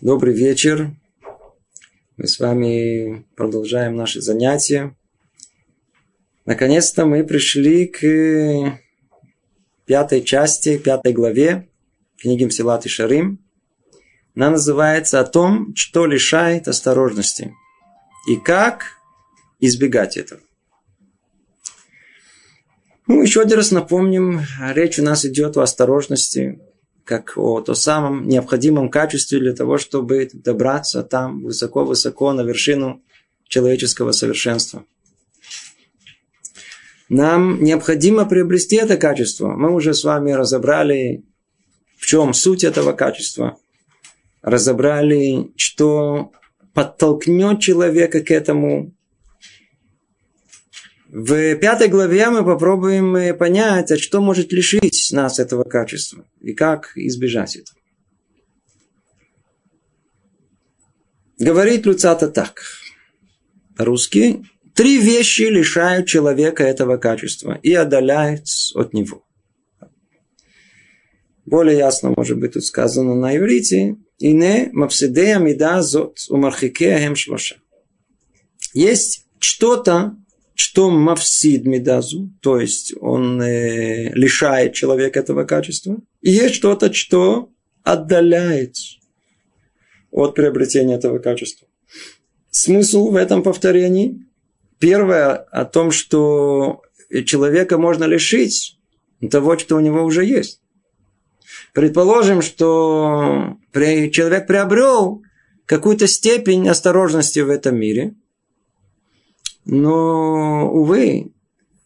[0.00, 0.92] Добрый вечер.
[2.16, 4.96] Мы с вами продолжаем наши занятия.
[6.44, 8.78] Наконец-то мы пришли к
[9.86, 11.68] пятой части, пятой главе
[12.16, 13.44] книги Мсилат и Шарим.
[14.36, 17.52] Она называется «О том, что лишает осторожности»
[18.28, 18.84] и как
[19.58, 20.40] избегать этого.
[23.08, 26.60] Ну, еще один раз напомним, речь у нас идет о осторожности,
[27.08, 33.02] как о том самом необходимом качестве для того, чтобы добраться там высоко-высоко на вершину
[33.48, 34.84] человеческого совершенства.
[37.08, 39.48] Нам необходимо приобрести это качество.
[39.48, 41.24] Мы уже с вами разобрали,
[41.96, 43.56] в чем суть этого качества.
[44.42, 46.32] Разобрали, что
[46.74, 48.94] подтолкнет человека к этому
[51.10, 56.52] в пятой главе мы попробуем э, понять, а что может лишить нас этого качества и
[56.52, 57.78] как избежать этого.
[61.38, 62.62] Говорит Люцата так.
[63.78, 64.44] Русский.
[64.74, 68.44] Три вещи лишают человека этого качества и отдаляют
[68.74, 69.24] от него.
[71.46, 73.96] Более ясно, может быть, тут сказано на иврите.
[74.18, 77.56] Ине мапсидея мида зот умархикея шлоша.
[78.74, 80.16] Есть что-то,
[80.58, 85.98] что мавсид медазу, то есть он э, лишает человека этого качества.
[86.20, 87.50] И есть что-то, что
[87.84, 88.74] отдаляет
[90.10, 91.68] от приобретения этого качества.
[92.50, 94.26] Смысл в этом повторении.
[94.80, 96.82] Первое о том, что
[97.24, 98.78] человека можно лишить
[99.30, 100.60] того, что у него уже есть.
[101.72, 105.22] Предположим, что человек приобрел
[105.66, 108.14] какую-то степень осторожности в этом мире–
[109.68, 111.32] но, увы,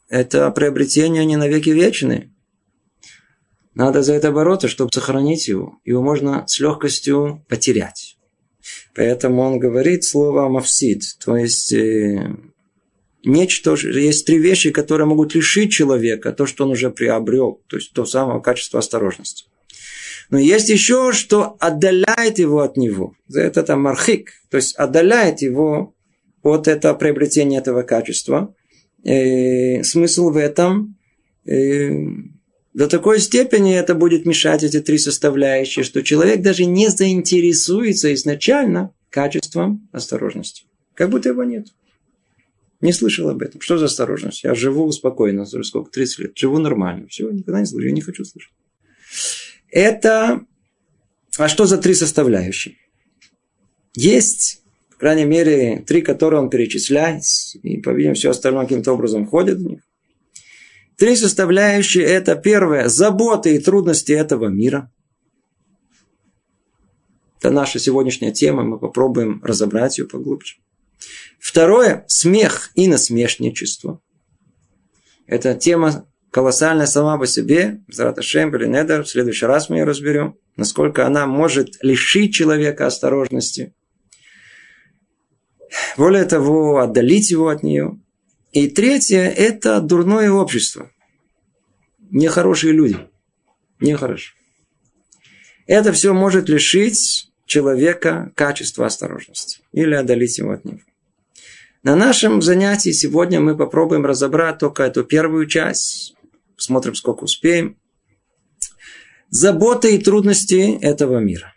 [0.08, 2.32] это приобретение не навеки вечные.
[3.74, 5.78] Надо за это бороться, чтобы сохранить его.
[5.84, 8.16] Его можно с легкостью потерять.
[8.94, 11.02] Поэтому он говорит слово «мавсид».
[11.24, 12.36] То есть, э,
[13.24, 17.62] нечто, есть три вещи, которые могут лишить человека то, что он уже приобрел.
[17.66, 19.46] То есть, то самое качество осторожности.
[20.30, 23.14] Но есть еще, что отдаляет его от него.
[23.26, 24.30] За это там мархик.
[24.50, 25.94] То есть, отдаляет его
[26.42, 28.54] от этого приобретения этого качества.
[29.04, 30.96] И смысл в этом
[31.44, 31.90] и
[32.74, 38.94] до такой степени это будет мешать эти три составляющие, что человек даже не заинтересуется изначально
[39.10, 40.64] качеством осторожности.
[40.94, 41.66] Как будто его нет.
[42.80, 43.60] Не слышал об этом.
[43.60, 44.42] Что за осторожность?
[44.42, 46.38] Я живу спокойно, сколько, 30 лет.
[46.38, 47.06] Живу нормально.
[47.08, 47.86] Все, никогда не слышу.
[47.86, 48.52] Я не хочу слышать.
[49.70, 50.40] Это...
[51.38, 52.76] А что за три составляющие?
[53.94, 54.61] Есть
[55.02, 57.24] крайней мере, три, которые он перечисляет,
[57.64, 59.80] и, по-видимому, все остальное каким-то образом входит в них.
[60.96, 64.92] Три составляющие– это первое– заботы и трудности этого мира.
[67.40, 70.58] Это наша сегодняшняя тема, мы попробуем разобрать ее поглубже.
[71.40, 74.00] Второе– смех и насмешничество.
[75.26, 77.80] Это тема колоссальная сама по себе.
[77.88, 79.02] Зараташем или Недер.
[79.02, 80.36] В следующий раз мы ее разберем.
[80.56, 83.74] Насколько она может лишить человека осторожности–
[85.96, 87.98] более того, отдалить его от нее.
[88.52, 90.90] И третье– это дурное общество.
[92.10, 92.98] Нехорошие люди.
[93.80, 94.34] Нехорошие.
[95.66, 100.80] Это все может лишить человека качества осторожности или отдалить его от него.
[101.82, 106.14] На нашем занятии сегодня мы попробуем разобрать только эту первую часть.
[106.56, 107.76] Смотрим, сколько успеем.
[109.30, 111.54] Заботы и трудности этого мира.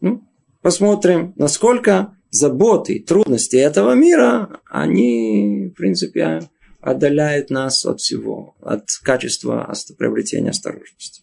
[0.00, 0.22] Ну,
[0.60, 6.48] посмотрим, насколько заботы, трудности этого мира, они, в принципе,
[6.80, 11.22] отдаляют нас от всего, от качества приобретения осторожности.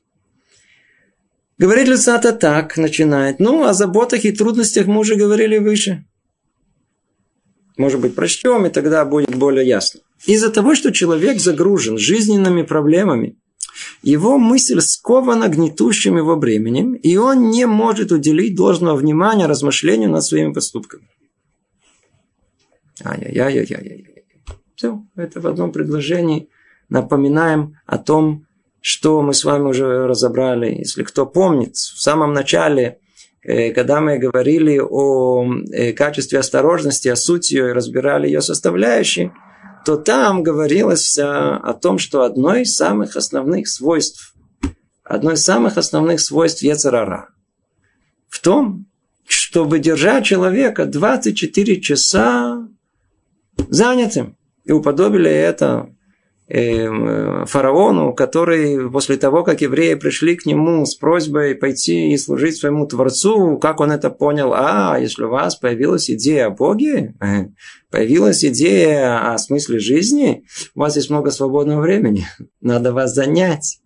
[1.57, 3.39] Говорит Люцата так, начинает.
[3.39, 6.05] Ну, о заботах и трудностях мы уже говорили выше.
[7.77, 10.01] Может быть, прочтем, и тогда будет более ясно.
[10.25, 13.37] Из-за того, что человек загружен жизненными проблемами,
[14.05, 20.23] его мысль скована гнетущим его бременем, и он не может уделить должного внимания размышлению над
[20.23, 21.07] своими поступками.
[23.03, 24.25] Ай-яй-яй-яй-яй.
[24.75, 26.49] Все, это в одном предложении.
[26.87, 28.45] Напоминаем о том,
[28.79, 30.75] что мы с вами уже разобрали.
[30.75, 32.99] Если кто помнит, в самом начале,
[33.41, 39.33] э, когда мы говорили о э, качестве осторожности, о сути ее и разбирали ее составляющие–
[39.85, 44.33] то там говорилось о том, что одно из самых основных свойств,
[45.03, 47.29] одно из самых основных свойств Ецарара
[48.27, 48.87] в том,
[49.27, 52.67] чтобы держать человека 24 часа
[53.69, 54.37] занятым.
[54.65, 55.94] И уподобили это
[56.47, 62.85] фараону, который после того, как евреи пришли к нему с просьбой пойти и служить своему
[62.85, 64.53] Творцу, как он это понял?
[64.53, 67.47] А, если у вас появилась идея о Боге, э,
[67.89, 70.43] появилась идея о смысле жизни,
[70.75, 72.27] у вас есть много свободного времени,
[72.61, 73.79] надо вас занять,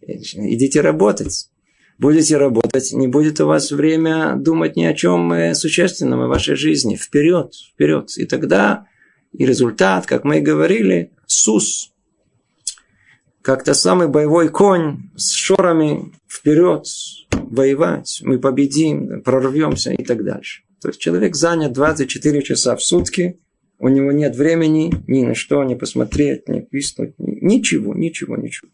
[0.00, 1.48] идите работать.
[1.96, 6.56] Будете работать, не будет у вас время думать ни о чем э, существенном в вашей
[6.56, 6.96] жизни.
[6.96, 8.10] Вперед, вперед.
[8.16, 8.86] И тогда
[9.32, 11.93] и результат, как мы и говорили, сус,
[13.44, 16.86] как-то самый боевой конь с шорами вперед
[17.30, 20.62] воевать, мы победим, прорвемся и так дальше.
[20.80, 23.38] То есть человек занят 24 часа в сутки,
[23.78, 28.70] у него нет времени ни на что, не посмотреть, не писнуть, ничего, ничего, ничего.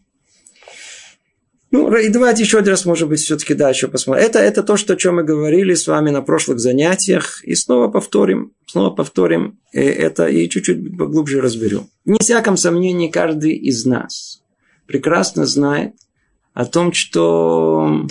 [1.73, 4.25] Ну, и давайте еще один раз, может быть, все-таки дальше посмотрим.
[4.25, 7.45] Это, это то, что, о чем мы говорили с вами на прошлых занятиях.
[7.45, 11.89] И снова повторим, снова повторим это и чуть-чуть поглубже разберем.
[12.05, 14.40] Не всяком сомнении, каждый из нас
[14.91, 15.95] прекрасно знает
[16.53, 18.07] о том, что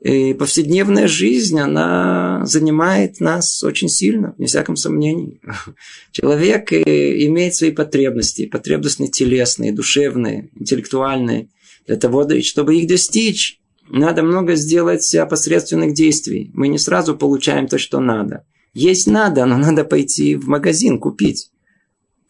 [0.00, 5.40] и повседневная жизнь, она занимает нас очень сильно, не всяком сомнении.
[6.12, 11.50] Человек имеет свои потребности, потребности телесные, душевные, интеллектуальные.
[11.86, 16.50] Для того, чтобы их достичь, надо много сделать посредственных действий.
[16.54, 18.46] Мы не сразу получаем то, что надо.
[18.72, 21.50] Есть надо, но надо пойти в магазин купить.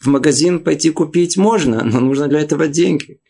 [0.01, 3.21] В магазин пойти купить можно, но нужно для этого деньги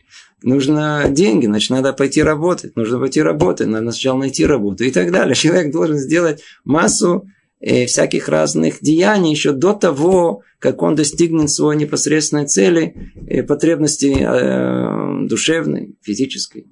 [0.43, 5.11] нужно деньги, значит, надо пойти работать, нужно пойти работать, надо сначала найти работу и так
[5.11, 5.35] далее.
[5.35, 7.27] Человек должен сделать массу
[7.59, 14.15] э, всяких разных деяний еще до того, как он достигнет своей непосредственной цели, э, потребности
[14.19, 16.67] э, душевной, физической,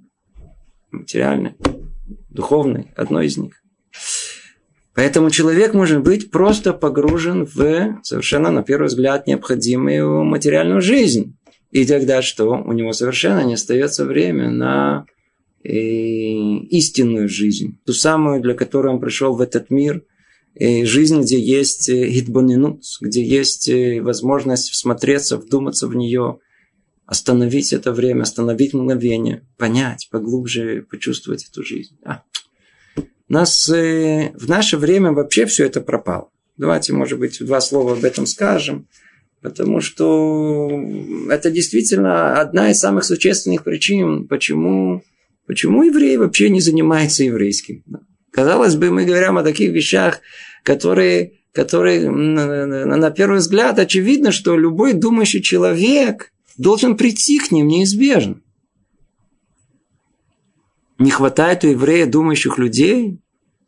[0.91, 1.55] материальной,
[2.29, 3.61] духовной, одной из них.
[4.97, 11.36] Поэтому человек может быть просто погружен в совершенно, на первый взгляд, необходимую материальную жизнь.
[11.71, 12.49] И тогда что?
[12.49, 15.05] У него совершенно не остается время на
[15.63, 17.79] э, истинную жизнь.
[17.85, 20.03] Ту самую, для которой он пришел в этот мир.
[20.55, 26.39] Э, жизнь, где есть хитбонинут, э, где есть э, возможность всмотреться, вдуматься в нее,
[27.05, 31.97] остановить это время, остановить мгновение, понять, поглубже почувствовать эту жизнь.
[32.05, 32.21] А.
[33.29, 36.29] Нас, э, в наше время вообще все это пропало.
[36.57, 38.87] Давайте, может быть, два слова об этом скажем.
[39.49, 40.69] Потому что
[41.29, 45.03] это действительно одна из самых существенных причин, почему,
[45.45, 47.81] почему евреи вообще не занимаются еврейским.
[48.31, 50.19] Казалось бы, мы говорим о таких вещах,
[50.63, 58.41] которые, которые на первый взгляд очевидно, что любой думающий человек должен прийти к ним неизбежно.
[60.99, 63.21] Не хватает у еврея думающих людей,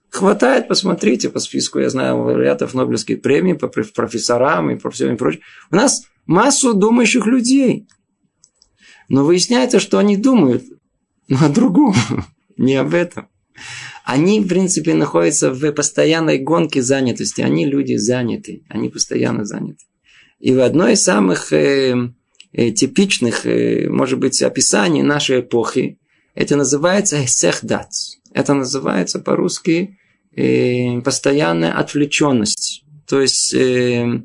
[0.10, 5.42] Хватает, посмотрите по списку, я знаю лауреатов Нобелевских премий, по профессорам и по всем прочим.
[5.72, 7.88] У нас массу думающих людей.
[9.08, 10.64] Но выясняется, что они думают
[11.30, 11.96] о другом,
[12.58, 13.28] не об этом.
[14.04, 17.42] Они, в принципе, находятся в постоянной гонке занятости.
[17.42, 19.86] Они люди заняты, они постоянно заняты.
[20.40, 22.12] И в одной из самых э,
[22.54, 26.00] э, типичных, э, может быть, описаний нашей эпохи,
[26.34, 27.90] это называется «сехдат».
[28.34, 29.98] Это называется по-русски
[30.36, 32.84] э, постоянная отвлеченность.
[33.08, 34.22] То есть э,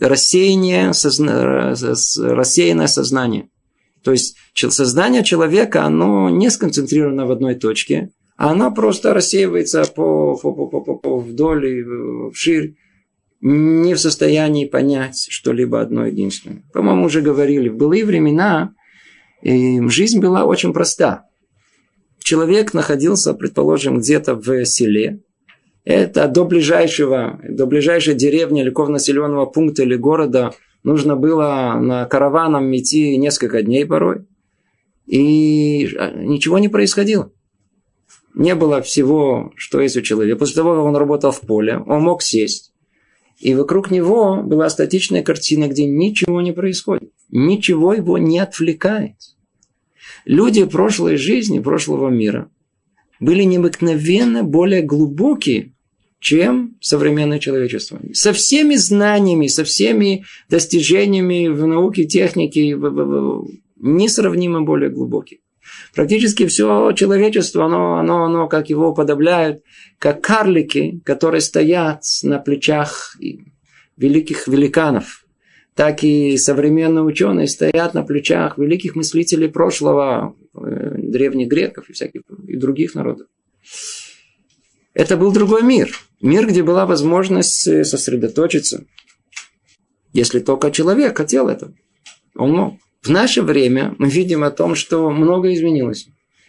[0.00, 1.74] рассеяние, созна...
[1.74, 3.48] рассеянное сознание.
[4.02, 10.36] То есть сознание человека, оно не сконцентрировано в одной точке, а оно просто рассеивается по,
[10.36, 11.84] по, по, по, по вдоль и
[12.32, 12.76] вширь,
[13.40, 16.62] не в состоянии понять что-либо одно единственное.
[16.72, 18.74] По-моему, уже говорили, в былые времена
[19.42, 21.27] э, жизнь была очень проста
[22.28, 25.20] человек находился, предположим, где-то в селе,
[25.84, 30.52] это до ближайшего, до ближайшей деревни или населенного пункта или города
[30.84, 34.26] нужно было на караваном идти несколько дней порой.
[35.06, 37.32] И ничего не происходило.
[38.34, 40.38] Не было всего, что есть у человека.
[40.38, 42.74] После того, как он работал в поле, он мог сесть.
[43.38, 47.10] И вокруг него была статичная картина, где ничего не происходит.
[47.30, 49.14] Ничего его не отвлекает.
[50.28, 52.50] Люди прошлой жизни, прошлого мира
[53.18, 55.72] были необыкновенно более глубокие,
[56.20, 57.98] чем современное человечество.
[58.12, 62.76] Со всеми знаниями, со всеми достижениями в науке, технике,
[63.78, 65.40] несравнимо более глубокие.
[65.94, 69.62] Практически все человечество, оно, оно, оно, как его уподобляют,
[69.98, 73.16] как карлики, которые стоят на плечах
[73.96, 75.24] великих великанов
[75.78, 82.22] так и современные ученые стоят на плечах великих мыслителей прошлого, э, древних греков и всяких
[82.48, 83.28] и других народов.
[84.92, 85.96] Это был другой мир.
[86.20, 88.86] Мир, где была возможность э, сосредоточиться.
[90.12, 91.72] Если только человек хотел этого.
[92.34, 92.74] Он мог.
[93.02, 96.08] В наше время мы видим о том, что многое изменилось.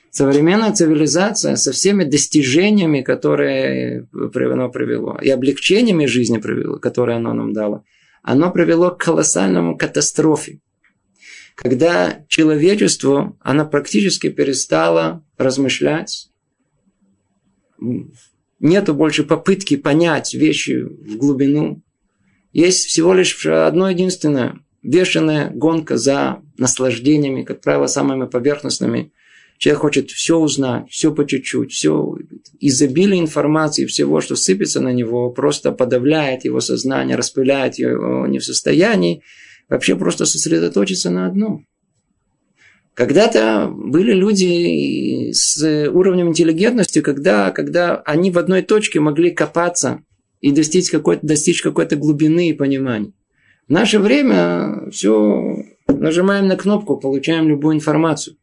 [0.10, 7.54] Современная цивилизация со всеми достижениями, которые оно привело, и облегчениями жизни привело, которые оно нам
[7.54, 7.84] дало,
[8.22, 10.60] оно привело к колоссальному катастрофе.
[11.56, 16.30] Когда человечество, оно практически перестало размышлять,
[18.60, 21.82] нету больше попытки понять вещи в глубину.
[22.54, 29.12] Есть всего лишь одно единственное– бешеная гонка за наслаждениями, как правило, самыми поверхностными.
[29.60, 32.16] Человек хочет все узнать, все по чуть-чуть, все
[32.62, 38.46] изобилие информации, всего, что сыпется на него, просто подавляет его сознание, распыляет его не в
[38.46, 39.22] состоянии
[39.68, 41.66] вообще просто сосредоточиться на одном.
[42.94, 50.00] Когда-то были люди с уровнем интеллигентности, когда, когда они в одной точке могли копаться
[50.40, 53.12] и достичь какой-то, достичь какой-то глубины и понимания.
[53.68, 58.38] В наше время все нажимаем на кнопку, получаем любую информацию.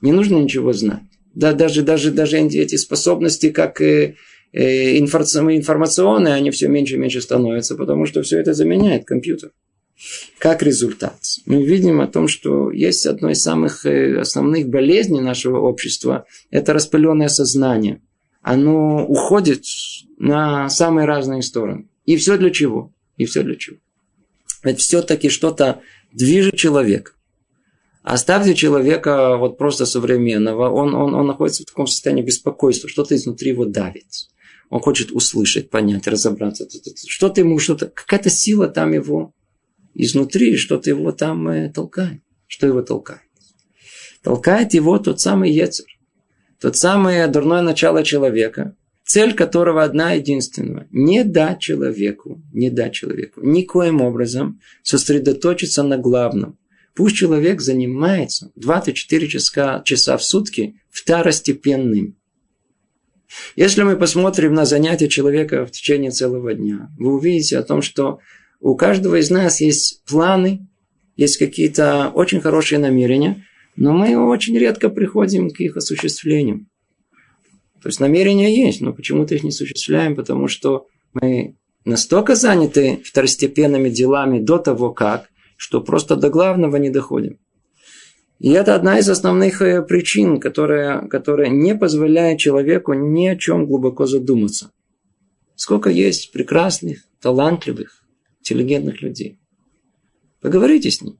[0.00, 1.02] Не нужно ничего знать.
[1.34, 4.16] Да, даже, даже, даже эти способности, как э,
[4.52, 9.52] э, информационные, они все меньше и меньше становятся, потому что все это заменяет компьютер.
[10.38, 15.60] Как результат, мы видим о том, что есть одно из самых э, основных болезней нашего
[15.60, 18.00] общества– это распыленное сознание.
[18.40, 19.64] Оно уходит
[20.18, 21.88] на самые разные стороны.
[22.06, 22.92] И все для чего?
[23.18, 23.76] И все для чего?
[24.64, 27.16] Ведь все-таки что-то движет человек.
[28.02, 33.50] Оставьте человека вот просто современного, он, он, он находится в таком состоянии беспокойства, что-то изнутри
[33.50, 34.06] его давит.
[34.70, 36.66] Он хочет услышать, понять, разобраться.
[37.06, 39.34] Что-то ему, что-то, какая-то сила там его
[39.94, 42.22] изнутри, что-то его там э, толкает.
[42.46, 43.20] Что его толкает?
[44.22, 45.86] Толкает его тот самый Ецер.
[46.60, 50.86] Тот самое дурное начало человека, цель которого одна единственная.
[50.90, 56.59] Не дать человеку, не дать человеку никоим образом сосредоточиться на главном.
[57.00, 62.18] Пусть человек занимается 24 часа, часа в сутки второстепенным.
[63.56, 68.18] Если мы посмотрим на занятия человека в течение целого дня, вы увидите о том, что
[68.60, 70.68] у каждого из нас есть планы,
[71.16, 76.66] есть какие-то очень хорошие намерения, но мы очень редко приходим к их осуществлению.
[77.82, 83.88] То есть намерения есть, но почему-то их не осуществляем, потому что мы настолько заняты второстепенными
[83.88, 85.29] делами до того как,
[85.60, 87.38] что просто до главного не доходим.
[88.38, 93.66] И это одна из основных э, причин, которая, которая не позволяет человеку ни о чем
[93.66, 94.72] глубоко задуматься.
[95.56, 98.02] Сколько есть прекрасных, талантливых,
[98.38, 99.38] интеллигентных людей.
[100.40, 101.18] Поговорите с ними.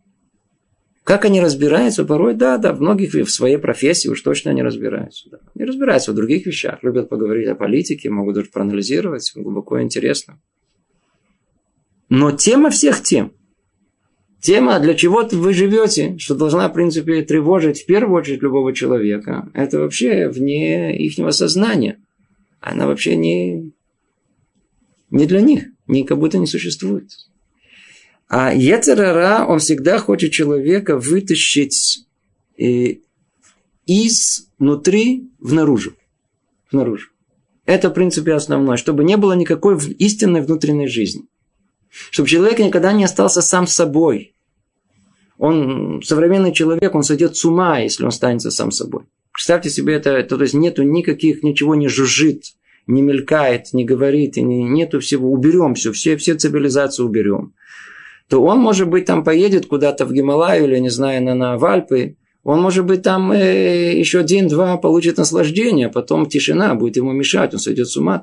[1.05, 2.07] Как они разбираются?
[2.07, 5.29] Порой, да, да, в многих в своей профессии уж точно не разбираются.
[5.29, 5.39] Да.
[5.55, 6.83] Не разбираются в других вещах.
[6.83, 9.31] Любят поговорить о политике, могут даже проанализировать.
[9.35, 10.41] Глубоко интересно.
[12.09, 13.35] Но тема всех тем.
[14.41, 19.51] Тема, для чего вы живете, что должна, в принципе, тревожить в первую очередь любого человека,
[19.53, 21.99] это вообще вне их сознания.
[22.61, 23.73] Она вообще не,
[25.11, 27.11] не для них, не как будто не существует.
[28.29, 32.07] А Ецерара, он всегда хочет человека вытащить
[32.57, 32.97] э,
[33.87, 35.95] из внутри в наружу.
[36.71, 37.09] В наружу.
[37.67, 38.77] Это, в принципе, основное.
[38.77, 41.25] Чтобы не было никакой истинной внутренней жизни.
[42.11, 44.35] Чтобы человек никогда не остался сам собой.
[45.39, 49.05] Он, современный человек, он сойдет с ума, если он останется сам собой.
[49.33, 52.43] Представьте себе это, то есть нету никаких, ничего не жужжит,
[52.87, 55.33] не мелькает, не говорит, и не, нету всего.
[55.33, 57.55] Уберем все, все, все цивилизации уберем
[58.31, 61.65] то он, может быть, там поедет куда-то в Гималаю или, не знаю, на, на в
[61.65, 67.11] Альпы, он, может быть, там э, еще день-два получит наслаждение, а потом тишина будет ему
[67.13, 68.23] мешать, он сойдет с ума.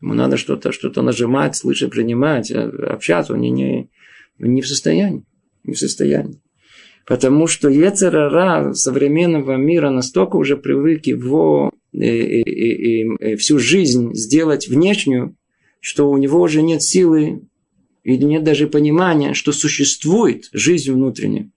[0.00, 3.32] Ему надо что-то что нажимать, слышать, принимать, э, общаться.
[3.32, 3.90] Он не, не,
[4.38, 5.24] не в состоянии.
[5.64, 6.40] Не в состоянии.
[7.06, 14.14] Потому что Ецерара современного мира настолько уже привык его э, э, э, э, всю жизнь
[14.14, 15.36] сделать внешнюю,
[15.80, 17.42] что у него уже нет силы
[18.04, 21.50] и нет даже понимания, что существует жизнь внутренняя.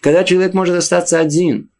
[0.00, 1.70] Когда человек может остаться один,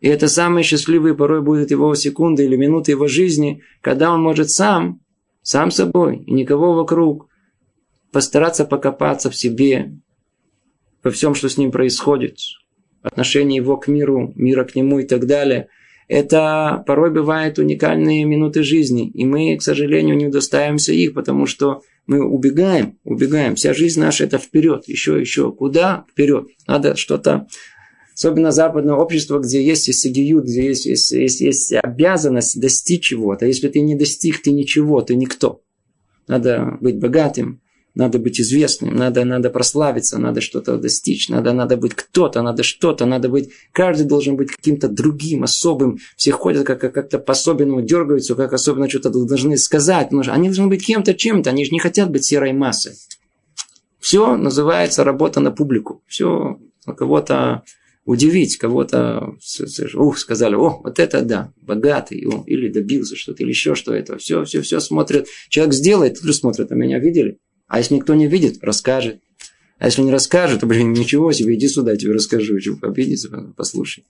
[0.00, 4.50] и это самые счастливые порой будут его секунды или минуты его жизни, когда он может
[4.50, 5.00] сам,
[5.44, 7.28] сам собой, и никого вокруг,
[8.10, 9.92] постараться покопаться в себе,
[11.04, 12.38] во всем, что с ним происходит,
[13.02, 15.68] отношение его к миру, мира к нему и так далее.
[16.08, 21.82] Это порой бывают уникальные минуты жизни, и мы, к сожалению, не удостаиваемся их, потому что
[22.06, 23.54] мы убегаем, убегаем.
[23.54, 25.52] Вся жизнь наша это вперед, еще, еще.
[25.52, 26.04] Куда?
[26.10, 26.48] Вперед.
[26.66, 27.46] Надо что-то
[28.14, 33.44] Особенно западное общество, где есть сагиют, где есть, есть, есть, есть обязанность достичь чего-то.
[33.44, 35.62] Если ты не достиг, ты ничего, ты никто.
[36.28, 37.60] Надо быть богатым,
[37.96, 43.04] надо быть известным, надо, надо прославиться, надо что-то достичь, надо, надо быть кто-то, надо что-то,
[43.04, 43.50] надо быть...
[43.72, 45.98] Каждый должен быть каким-то другим, особым.
[46.16, 50.10] Все ходят как, как-то по-особенному, дергаются, как особенно что-то должны сказать.
[50.28, 51.50] Они должны быть кем-то, чем-то.
[51.50, 52.92] Они же не хотят быть серой массой.
[53.98, 56.02] Все называется работа на публику.
[56.06, 57.62] Все кого-то
[58.04, 59.36] удивить, кого-то
[59.94, 64.18] ух, сказали, о, вот это да, богатый, о, или добился что-то, или еще что это.
[64.18, 65.26] Все, все, все смотрят.
[65.48, 67.38] Человек сделает, тут же смотрят, а меня видели?
[67.66, 69.20] А если никто не видит, расскажет.
[69.78, 72.58] А если не расскажет, то, блин, ничего себе, иди сюда, я тебе расскажу.
[72.60, 74.04] Чего обидеться, послушай.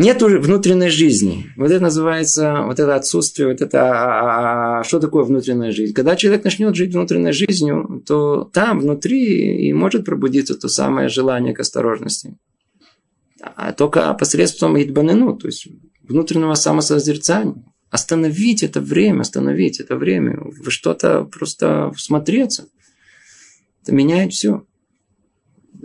[0.00, 1.52] Нет внутренней жизни.
[1.56, 5.92] Вот это называется, вот это отсутствие, вот это, а, а, а, что такое внутренняя жизнь?
[5.92, 11.52] Когда человек начнет жить внутренней жизнью, то там, внутри, и может пробудиться то самое желание
[11.52, 12.38] к осторожности.
[13.42, 15.68] А только посредством идбанену, то есть
[16.02, 17.62] внутреннего самосозерцания.
[17.90, 20.38] Остановить это время, остановить это время.
[20.40, 22.68] Вы что-то просто смотреться.
[23.82, 24.64] Это меняет все.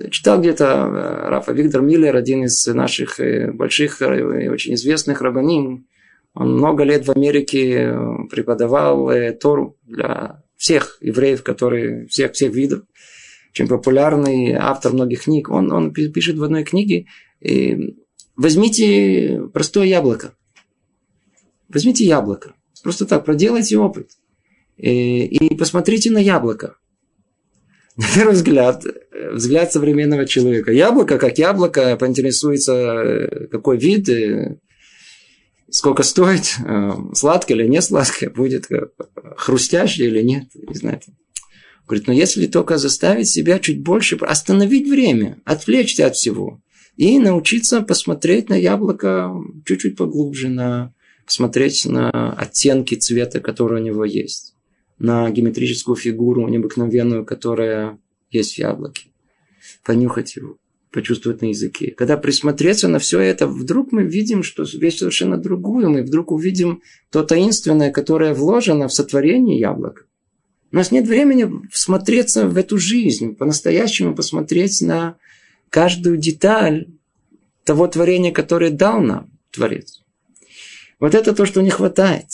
[0.10, 5.88] Читал где-то э, Рафа Виктор Миллер, один из наших э, больших и очень известных рабаним.
[6.34, 9.10] Он много лет в Америке э, преподавал
[9.40, 12.84] Тору для всех евреев, которые всех, всех видов.
[13.52, 15.50] Очень популярный автор многих книг.
[15.50, 17.06] Он, он пишет в одной книге,
[18.36, 20.34] возьмите простое яблоко.
[21.70, 22.54] Возьмите яблоко.
[22.84, 24.12] Просто так, проделайте опыт.
[24.76, 26.76] И, и посмотрите на яблоко.
[27.98, 28.84] На первый взгляд,
[29.34, 30.72] взгляд современного человека.
[30.72, 34.10] Яблоко, как яблоко, поинтересуется, какой вид,
[35.70, 36.58] сколько стоит,
[37.14, 38.68] сладкое или не сладкое, будет
[39.38, 41.00] хрустящее или нет, не знаю.
[41.88, 46.60] Говорит, но если только заставить себя чуть больше, остановить время, отвлечься от всего
[46.98, 49.32] и научиться посмотреть на яблоко
[49.66, 50.94] чуть-чуть поглубже, на
[51.26, 54.55] посмотреть на оттенки цвета, которые у него есть,
[55.00, 58.00] на геометрическую фигуру необыкновенную, которая
[58.30, 59.10] есть в яблоке,
[59.84, 60.58] понюхать его,
[60.92, 61.92] почувствовать на языке.
[61.92, 65.90] Когда присмотреться на все это, вдруг мы видим, что вещь совершенно другую.
[65.90, 70.04] Мы вдруг увидим то таинственное, которое вложено в сотворение яблока.
[70.72, 75.18] У нас нет времени смотреться в эту жизнь, по-настоящему посмотреть на
[75.70, 76.88] каждую деталь
[77.64, 80.02] того творения, которое дал нам Творец.
[81.00, 82.26] Вот это то, что не хватает.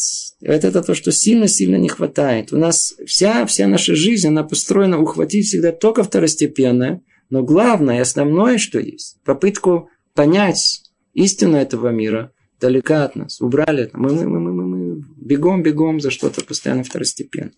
[0.41, 2.51] Вот это то, что сильно-сильно не хватает.
[2.51, 8.01] У нас вся, вся наша жизнь, она построена ухватить всегда только второстепенное, но главное и
[8.01, 10.81] основное, что есть, попытку понять
[11.13, 13.39] истину этого мира далека от нас.
[13.39, 13.97] Убрали это.
[13.97, 17.51] Мы, мы, мы, мы, мы бегом, бегом за что-то постоянно второстепенно.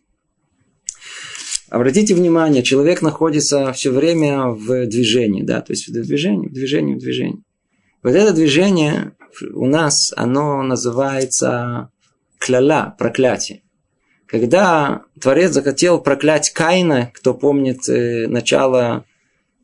[1.70, 6.94] Обратите внимание, человек находится все время в движении, да, то есть в движении, в движении,
[6.94, 7.44] в движении.
[8.04, 9.16] Вот это движение
[9.54, 11.90] у нас оно называется
[12.44, 13.62] кляла, проклятие.
[14.28, 19.06] Когда Творец захотел проклясть Каина, кто помнит э, начало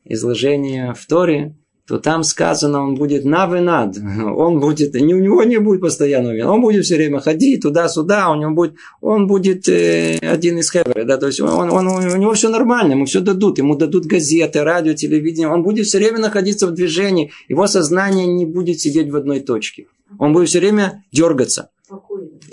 [0.06, 1.56] изложения в Торе,
[1.88, 3.98] то там сказано, он будет навынад.
[4.38, 6.54] Он будет, не, у него не будет постоянного вина.
[6.54, 11.04] Он будет все время ходить туда-сюда, у него будет, он будет э, один из хевера.
[11.04, 13.58] Да, то есть он, он, у него все нормально, ему все дадут.
[13.58, 15.50] Ему дадут газеты, радио, телевидение.
[15.50, 17.32] Он будет все время находиться в движении.
[17.50, 19.88] Его сознание не будет сидеть в одной точке.
[20.20, 21.70] Он будет все время дергаться.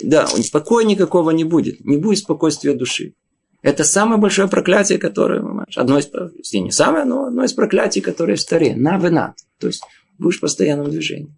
[0.06, 1.84] Да, спокоя никакого не будет.
[1.84, 3.14] Не будет спокойствия души.
[3.62, 6.08] Это самое большое проклятие, которое, понимаешь, одно из,
[6.52, 8.76] не самое, но одно из проклятий, которое в старе.
[8.76, 9.34] На венат.
[9.58, 9.82] То есть,
[10.18, 11.34] будешь в постоянном движении.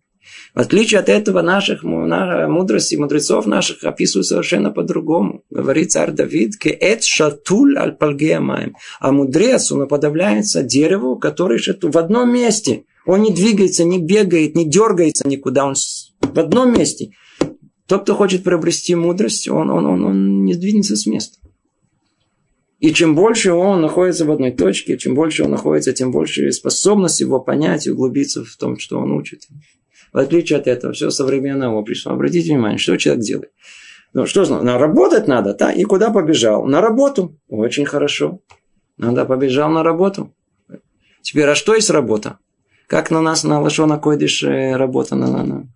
[0.55, 5.45] В отличие от этого, наших мудрости, мудрецов наших описывают совершенно по-другому.
[5.49, 8.77] Говорит царь Давид, «Кеэт шатуль аль пальгеамаем».
[9.01, 12.85] А мудрец, он уподобляется дереву, который шатуль в одном месте.
[13.07, 15.65] Он не двигается, не бегает, не дергается никуда.
[15.65, 15.75] Он
[16.21, 17.13] в одном месте.
[17.89, 21.39] Тот, кто хочет приобрести мудрость, он, он, он, он не двинется с места.
[22.81, 27.21] И чем больше он находится в одной точке, чем больше он находится, тем больше способность
[27.21, 29.49] его понять и углубиться в том, что он учит.
[30.13, 32.13] В отличие от этого, все современное общество.
[32.13, 33.53] Обратите внимание, что человек делает.
[34.13, 35.73] Ну, что на работать надо, да?
[35.73, 36.67] И куда побежал?
[36.67, 37.39] На работу.
[37.49, 38.41] Очень хорошо.
[38.99, 40.35] Надо побежал на работу.
[41.23, 42.39] Теперь, а что есть работа?
[42.87, 45.15] Как на нас на Лашона Койдыш э, работа?
[45.15, 45.69] На, на, на.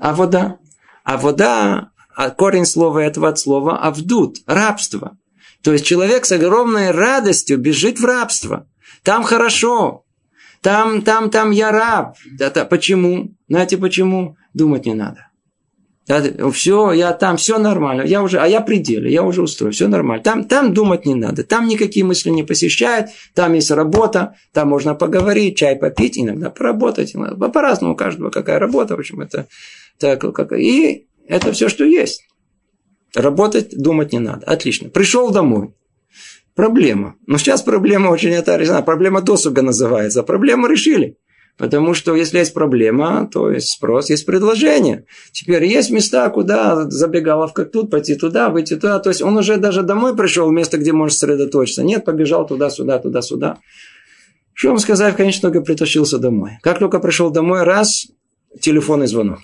[0.00, 0.58] А вода?
[1.06, 5.16] А вода, а корень слова этого от слова авдут, рабство.
[5.62, 8.66] То есть человек с огромной радостью бежит в рабство.
[9.04, 10.04] Там хорошо.
[10.62, 12.16] Там, там, там я раб.
[12.36, 13.30] Да, да, почему?
[13.48, 14.36] Знаете почему?
[14.52, 15.28] Думать не надо.
[16.08, 18.02] Да, все, я там, все нормально.
[18.02, 20.24] Я уже, а я пределе, я уже устроен, все нормально.
[20.24, 21.44] Там, там думать не надо.
[21.44, 23.10] Там никакие мысли не посещают.
[23.32, 24.34] Там есть работа.
[24.52, 27.14] Там можно поговорить, чай попить, иногда поработать.
[27.52, 28.96] По-разному у каждого какая работа.
[28.96, 29.46] В общем, это
[29.98, 32.22] так, как, и это все, что есть.
[33.14, 34.46] Работать, думать не надо.
[34.46, 34.88] Отлично.
[34.88, 35.74] Пришел домой.
[36.54, 37.16] Проблема.
[37.26, 38.82] Но сейчас проблема очень это решена.
[38.82, 40.22] Проблема досуга называется.
[40.22, 41.16] Проблему решили.
[41.58, 45.06] Потому что если есть проблема, то есть спрос, есть предложение.
[45.32, 48.98] Теперь есть места, куда забегаловка тут, пойти туда, выйти туда.
[48.98, 51.82] То есть он уже даже домой пришел, место, где может сосредоточиться.
[51.82, 53.58] Нет, побежал туда-сюда, туда-сюда.
[54.52, 56.58] Что вам сказать, в конечном итоге притащился домой.
[56.62, 58.06] Как только пришел домой, раз,
[58.60, 59.40] телефонный звонок.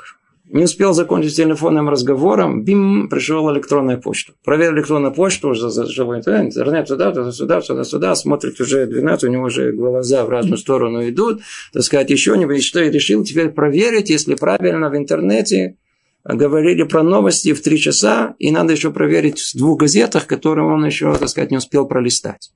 [0.53, 4.35] Не успел закончить телефонным разговором, бим, пришел электронная почта.
[4.45, 6.53] Проверил электронную почту, зажил интернет,
[6.87, 11.09] сюда, туда, сюда, сюда, сюда, смотрит уже 12, у него уже глаза в разную сторону
[11.09, 11.41] идут,
[11.73, 15.79] так сказать, еще не что и решил теперь проверить, если правильно в интернете
[16.23, 20.85] говорили про новости в три часа, и надо еще проверить в двух газетах, которые он
[20.85, 22.51] еще, так сказать, не успел пролистать,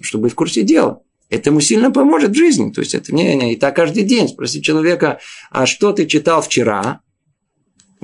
[0.00, 1.02] чтобы быть в курсе дела.
[1.28, 2.70] Это ему сильно поможет в жизни.
[2.70, 4.28] То есть это не, не, и так каждый день.
[4.28, 7.00] Спроси человека, а что ты читал вчера?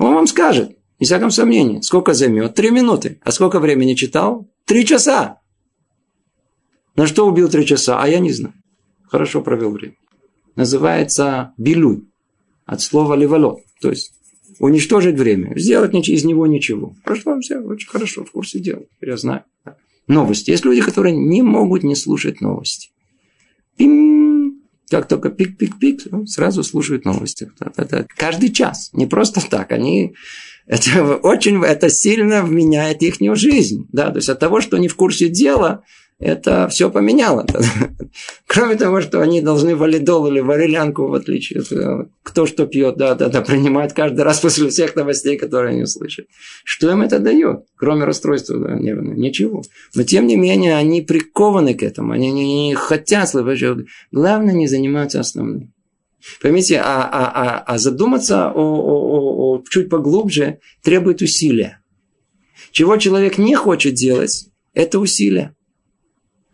[0.01, 2.55] Он вам скажет, без всяком сомнении, сколько займет?
[2.55, 3.19] Три минуты.
[3.21, 4.49] А сколько времени читал?
[4.65, 5.41] Три часа.
[6.95, 8.01] На что убил три часа?
[8.01, 8.55] А я не знаю.
[9.07, 9.93] Хорошо провел время.
[10.55, 12.07] Называется билуй.
[12.65, 13.59] От слова левало.
[13.79, 14.13] То есть
[14.57, 15.53] уничтожить время.
[15.55, 16.95] Сделать из него ничего.
[17.03, 18.81] Прошло все очень хорошо, в курсе дела.
[19.01, 19.43] Я знаю.
[20.07, 20.49] Новости.
[20.49, 22.89] Есть люди, которые не могут не слушать новости.
[23.77, 24.50] Пим,
[24.91, 27.49] как только пик-пик-пик, ну, сразу слушают новости.
[27.77, 28.89] Это каждый час.
[28.93, 29.71] Не просто так.
[29.71, 30.13] Они
[30.67, 33.87] это очень это сильно меняет их жизнь.
[33.93, 34.11] Да?
[34.11, 35.83] То есть от того, что они в курсе дела,
[36.21, 37.47] это все поменяло.
[38.47, 42.95] Кроме того, что они должны валидол или валилянку, в отличие от э, кто что пьет,
[42.95, 46.27] да, да, да, принимать каждый раз после всех новостей, которые они услышат.
[46.63, 49.15] Что им это дает, кроме расстройства да, нервного?
[49.15, 49.63] Ничего.
[49.95, 53.87] Но тем не менее, они прикованы к этому, они не, не хотят слышать.
[54.11, 55.73] Главное не заниматься основным.
[56.39, 61.81] Поймите, а, а, а, а задуматься о, о, о, о, чуть поглубже требует усилия.
[62.71, 65.55] Чего человек не хочет делать, это усилия.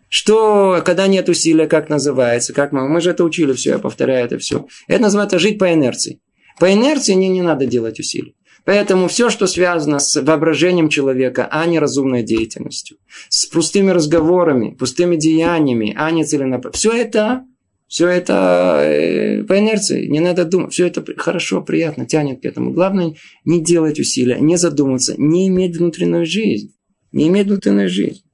[0.10, 2.54] Что, когда нет усилия, как называется?
[2.54, 4.68] Как мы, мы же это учили все, я повторяю это все.
[4.88, 6.22] Это называется жить по инерции.
[6.60, 8.36] По инерции не, не надо делать усилий.
[8.68, 12.98] Поэтому все, что связано с воображением человека, а не разумной деятельностью,
[13.30, 17.46] с пустыми разговорами, пустыми деяниями, а не целенаправленно, все это,
[17.88, 22.74] все это э, по инерции, не надо думать, все это хорошо, приятно, тянет к этому.
[22.74, 23.16] Главное
[23.46, 26.74] не делать усилия, не задумываться, не иметь внутреннюю жизнь,
[27.14, 28.27] не иметь внутреннюю жизнь.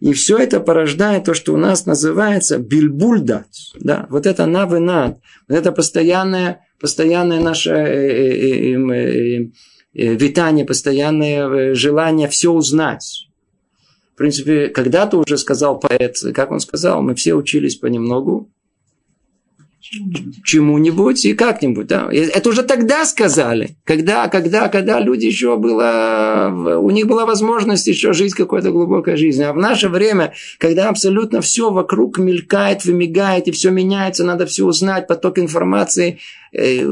[0.00, 3.48] И все это порождает то, что у нас называется бильбульдат.
[3.78, 4.06] Да?
[4.08, 5.18] Вот это навынад.
[5.46, 9.50] Вот это постоянное, постоянное наше э, э,
[9.92, 13.28] э, витание, постоянное желание все узнать.
[14.14, 18.50] В принципе, когда-то уже сказал поэт, как он сказал, мы все учились понемногу,
[20.44, 21.86] чему-нибудь и как-нибудь.
[21.86, 22.08] Да?
[22.10, 28.12] Это уже тогда сказали, когда, когда, когда люди еще было, у них была возможность еще
[28.12, 29.50] жить какой-то глубокой жизнью.
[29.50, 34.64] А в наше время, когда абсолютно все вокруг мелькает, вымигает, и все меняется, надо все
[34.64, 36.18] узнать, поток информации
[36.52, 36.84] э,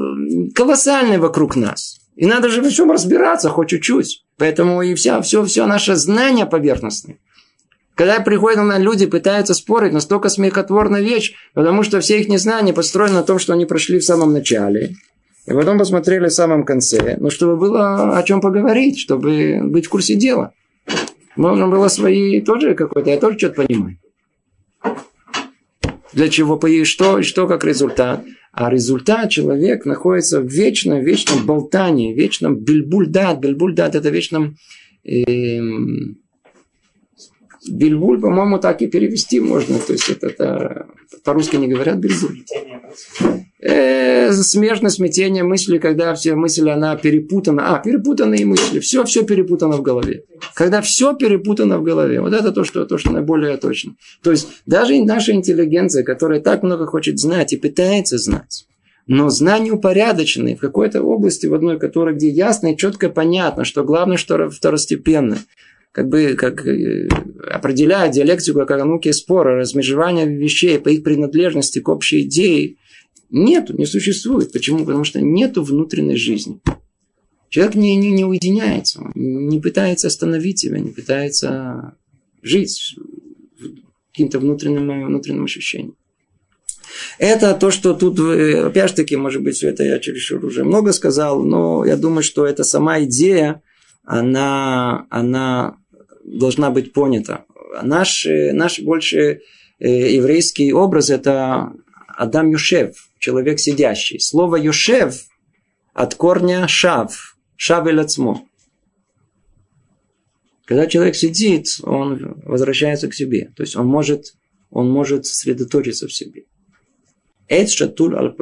[0.54, 2.00] колоссальный вокруг нас.
[2.16, 4.24] И надо же во всем разбираться хоть чуть-чуть.
[4.38, 7.18] Поэтому и вся, все, все наше знание поверхностное.
[7.98, 13.14] Когда приходят на люди, пытаются спорить, настолько смехотворная вещь, потому что все их незнания построены
[13.14, 14.94] на том, что они прошли в самом начале.
[15.46, 17.16] И потом посмотрели в самом конце.
[17.18, 20.52] Ну, чтобы было о чем поговорить, чтобы быть в курсе дела.
[21.34, 23.98] Нужно было свои тоже какой-то, я тоже что-то понимаю.
[26.12, 28.24] Для чего, что, что как результат?
[28.52, 33.40] А результат человек находится в вечном, вечном болтании, вечном бельбульдат.
[33.40, 34.54] Бельбульдат это вечном
[35.02, 36.18] эм,
[37.68, 39.78] Бельбуль, по-моему, так и перевести можно.
[39.78, 40.86] То есть это, это
[41.24, 42.44] по-русски не говорят бельбуль.
[43.60, 47.74] Э, смежно смятение мысли, когда все мысли, она перепутана.
[47.74, 48.78] А, перепутанные мысли.
[48.78, 50.24] Все, все перепутано в голове.
[50.54, 52.20] Когда все перепутано в голове.
[52.20, 53.94] Вот это то, что, то, что наиболее точно.
[54.22, 58.66] То есть даже наша интеллигенция, которая так много хочет знать и пытается знать,
[59.08, 63.82] но знания упорядоченные в какой-то области, в одной которой, где ясно и четко понятно, что
[63.82, 65.38] главное, что второстепенно
[65.98, 67.08] как бы как, э,
[67.50, 72.76] определяет диалектику как науки спора, размежевание вещей по их принадлежности к общей идее,
[73.30, 74.52] нету, не существует.
[74.52, 74.84] Почему?
[74.84, 76.60] Потому что нету внутренней жизни.
[77.48, 81.96] Человек не, не, не уединяется, не пытается остановить себя, не пытается
[82.42, 82.94] жить
[84.12, 85.96] каким-то внутренним, внутренним ощущением.
[87.18, 90.62] Это то, что тут, э, опять же таки, может быть, все это я чересчур уже
[90.62, 93.62] много сказал, но я думаю, что это сама идея,
[94.04, 95.77] она, она
[96.36, 97.44] должна быть понята.
[97.82, 99.42] Наш, наш больше
[99.78, 101.72] э, еврейский образ– это
[102.06, 104.20] Адам Юшев, человек сидящий.
[104.20, 105.14] Слово Юшев
[105.92, 108.44] от корня шав, шав или цмо.
[110.64, 113.50] Когда человек сидит, он возвращается к себе.
[113.56, 114.34] То есть он может,
[114.70, 116.44] он может сосредоточиться в себе.
[117.48, 118.34] Эц шатуль аль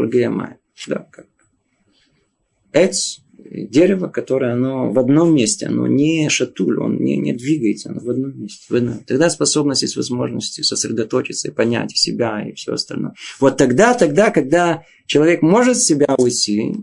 [0.89, 1.27] Да, как.
[2.73, 3.21] Эц
[3.65, 8.11] дерево, которое оно в одном месте, оно не шатуль, он не, не двигается, оно в
[8.11, 8.67] одном месте.
[8.69, 8.99] В одном.
[9.07, 13.15] Тогда способность есть возможности сосредоточиться и понять себя и все остальное.
[13.41, 16.75] Вот тогда, тогда, когда человек может себя уйти,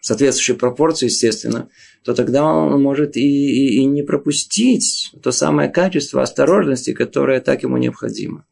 [0.00, 1.68] соответствующей пропорции, естественно,
[2.04, 7.62] то тогда он может и, и, и не пропустить то самое качество осторожности, которое так
[7.62, 8.44] ему необходимо.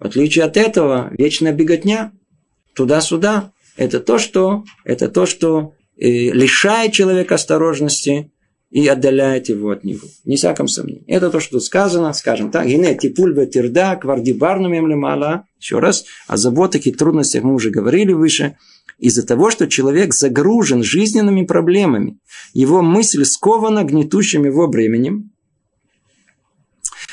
[0.00, 2.12] В отличие от этого, вечная беготня
[2.74, 8.32] туда-сюда, это то, что, это то, что э, лишает человека осторожности
[8.70, 10.00] и отдаляет его от него.
[10.24, 11.04] Не всяком сомнении.
[11.06, 15.44] Это то, что сказано, скажем так, гине типуль тирда квардибарну мала.
[15.60, 18.56] Еще раз, о заботах и трудностях мы уже говорили выше.
[18.98, 22.18] Из-за того, что человек загружен жизненными проблемами,
[22.54, 25.31] его мысль скована гнетущим его бременем,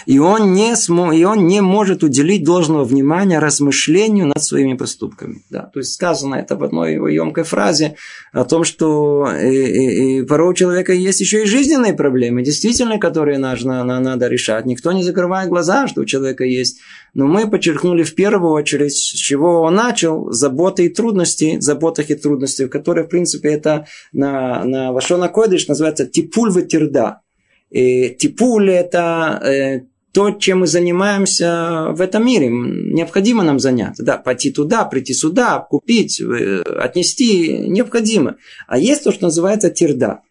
[0.06, 5.44] и он не, смо, и он не может уделить должного внимания размышлению над своими поступками.
[5.50, 5.70] Да?
[5.74, 7.96] То есть сказано это в одной его емкой фразе
[8.32, 13.00] о том, что и, и, и порой у человека есть еще и жизненные проблемы, действительно,
[13.00, 14.66] которые нужно, надо решать.
[14.66, 16.80] Никто не закрывает глаза, что у человека есть.
[17.14, 22.16] Но мы подчеркнули в первую очередь, с чего он начал, заботы и трудности, заботах и
[22.16, 27.22] трудностях, которые, в принципе, это на, на Вашона Койдыш называется типуль ветерда.
[27.70, 32.50] И типуль– это э, то, чем мы занимаемся в этом мире.
[32.50, 34.04] Необходимо нам заняться.
[34.04, 37.58] Да, пойти туда, прийти сюда, купить, э, отнести.
[37.68, 38.38] Необходимо.
[38.68, 40.22] А есть то, что называется тирда.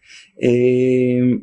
[0.41, 1.41] И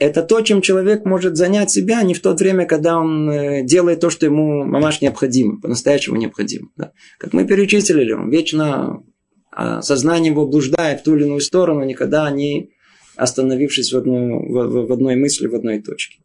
[0.00, 4.00] это то, чем человек может занять себя не в то время, когда он э, делает
[4.00, 6.70] то, что ему мамаш необходимо, по-настоящему необходимо.
[6.76, 6.92] Да.
[7.18, 9.02] Как мы перечислили, он вечно
[9.52, 12.70] а, сознание его блуждает в ту или иную сторону, никогда не
[13.20, 16.18] остановившись в, одну, в, в одной мысли, в одной точке.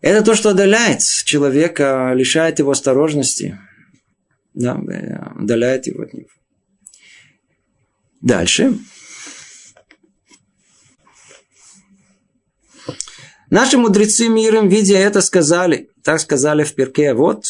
[0.00, 3.58] Это то, что отдаляет человека, лишает его осторожности,
[4.54, 4.80] да,
[5.40, 6.28] отдаляет его от него.
[8.20, 8.78] Дальше.
[13.50, 17.46] Наши мудрецы миром, видя это, сказали, так сказали в перке, вот,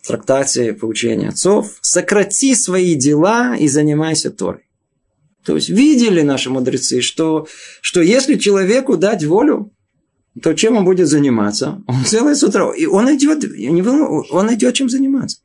[0.00, 4.62] в трактате поучения отцов, сократи свои дела и занимайся Торой.
[5.44, 7.46] То есть видели наши мудрецы, что,
[7.80, 9.72] что если человеку дать волю,
[10.40, 11.82] то чем он будет заниматься?
[11.86, 12.72] Он целый с утра.
[12.74, 13.44] И он идет,
[14.30, 15.38] он идет чем заниматься.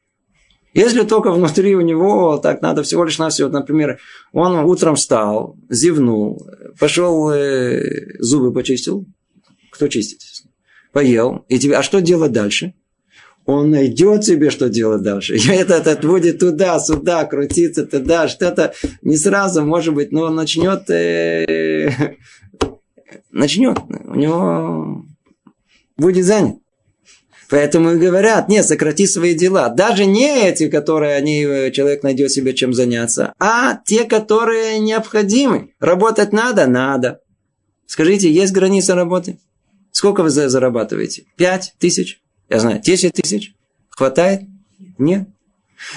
[0.74, 4.00] Если только внутри у него так надо всего лишь на все, например,
[4.32, 6.48] он утром встал, зевнул,
[6.80, 9.06] пошел э, зубы почистил.
[9.72, 10.20] Кто чистит?
[10.94, 11.46] Поел.
[11.50, 12.74] И тебе, а что делать дальше?
[13.48, 15.38] Он найдет себе, что делать дальше.
[15.38, 20.36] И этот, этот будет туда, сюда, крутиться, туда, что-то не сразу, может быть, но он
[20.36, 22.16] начнет э,
[23.32, 25.06] начнет, у него
[25.96, 26.58] будет занят.
[27.50, 29.70] Поэтому и говорят, нет, сократи свои дела.
[29.70, 35.70] Даже не эти, которые они, э, человек найдет себе чем заняться, а те, которые необходимы.
[35.80, 36.68] Работать надо?
[36.68, 37.22] Надо.
[37.86, 39.40] Скажите, есть граница работы?
[39.92, 41.24] Сколько вы зарабатываете?
[41.38, 42.22] Пять тысяч?
[42.50, 43.54] Я знаю, десять тысяч?
[43.90, 44.42] Хватает?
[44.98, 45.28] Нет.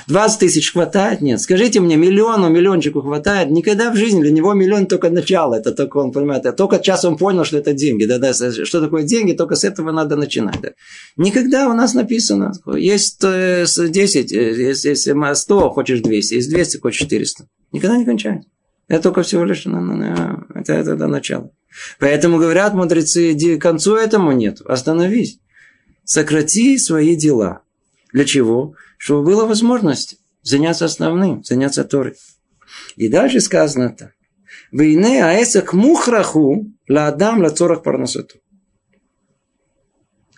[0.09, 1.21] 20 тысяч хватает?
[1.21, 1.41] Нет.
[1.41, 3.51] Скажите мне, миллиону, миллиончику хватает?
[3.51, 5.55] Никогда в жизни для него миллион только начало.
[5.55, 6.45] Это только он понимает.
[6.57, 8.05] Только сейчас он понял, что это деньги.
[8.05, 10.61] Да, да, что такое деньги, только с этого надо начинать.
[10.61, 10.71] Да.
[11.17, 12.53] Никогда у нас написано.
[12.77, 16.35] Есть 10, есть, есть 100, хочешь 200.
[16.35, 17.47] Есть 200, хочешь 400.
[17.73, 18.49] Никогда не кончается.
[18.89, 21.51] Это только всего лишь на, на, на, это, это до начала.
[22.01, 24.61] Поэтому говорят мудрецы, к концу этому нет.
[24.63, 25.39] Остановись.
[26.13, 27.63] Сократи свои дела.
[28.13, 28.75] Для чего?
[28.99, 32.17] чтобы была возможность заняться основным, заняться Торой.
[32.97, 34.11] И дальше сказано так.
[34.73, 38.41] Войне аэсак мухраху ла адам ла цорах парнасоту.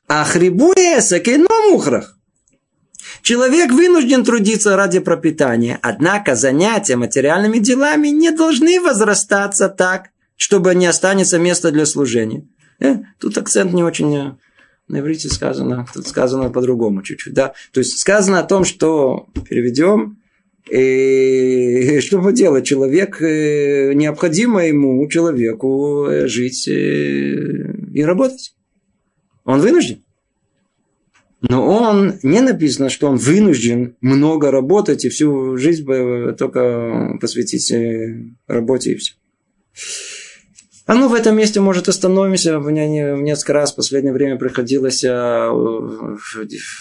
[0.09, 2.19] А хрибу эсак но мухрах.
[3.23, 10.85] Человек вынужден трудиться ради пропитания, однако занятия материальными делами не должны возрастаться так, чтобы не
[10.85, 12.47] останется места для служения.
[12.79, 14.37] Э, тут акцент не очень э,
[14.89, 17.55] на иврите сказано, тут сказано по-другому чуть-чуть, да.
[17.73, 20.19] То есть сказано о том, что переведем,
[20.71, 22.67] и что делать?
[22.67, 28.55] Человек, э, необходимо ему, человеку, э, жить э, и работать.
[29.45, 30.03] Он вынужден.
[31.41, 35.85] Но он, не написано, что он вынужден много работать и всю жизнь
[36.39, 37.75] только посвятить
[38.47, 39.15] работе и все.
[40.85, 42.59] А ну в этом месте, может, остановимся.
[42.59, 45.49] Мне несколько раз в последнее время приходилось э,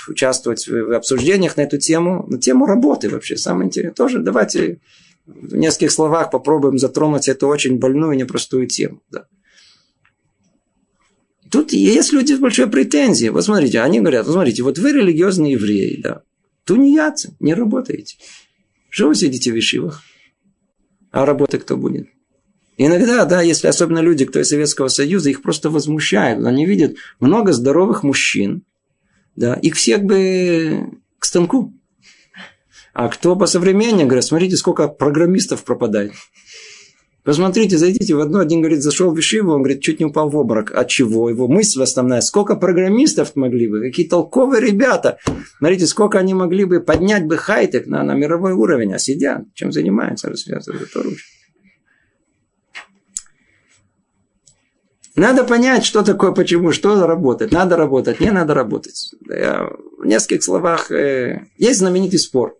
[0.08, 3.38] участвовать в обсуждениях на эту тему, на тему работы вообще.
[3.38, 4.80] Самое интересное тоже давайте
[5.28, 9.02] В нескольких словах попробуем затронуть эту очень больную и непростую тему.
[9.12, 9.26] Да.
[11.52, 13.30] Тут есть люди с большой претензией.
[13.30, 16.24] Вот смотрите, они говорят, вот смотрите, вот вы религиозные евреи, да,
[16.66, 18.16] тунеядцы, не работаете.
[18.90, 20.02] Что вы сидите в вишивах?
[21.12, 22.08] А работа кто будет?
[22.84, 26.44] Иногда, да, если особенно люди, кто из Советского Союза, их просто возмущают.
[26.44, 28.64] Они видят много здоровых мужчин,
[29.36, 30.90] да, их всех бы
[31.20, 31.76] к станку.
[32.96, 36.14] А кто по современнее, говорят, смотрите, сколько программистов пропадает.
[37.24, 40.36] Посмотрите, зайдите в одно, один говорит, зашел в Вишиву, он говорит, чуть не упал в
[40.36, 40.72] обморок.
[40.72, 41.30] От чего?
[41.30, 42.22] Его мысль основная.
[42.22, 45.20] Сколько программистов могли бы, какие толковые ребята.
[45.60, 49.72] Смотрите, сколько они могли бы поднять бы хайтек на, на мировой уровень, а сидят, чем
[49.72, 51.22] занимаются, развязывают оружие.
[55.22, 57.52] Надо понять, что такое, почему, что работать.
[57.52, 59.14] Надо работать, не надо работать.
[59.30, 60.90] Я в нескольких словах.
[60.90, 62.58] Э, есть знаменитый спор.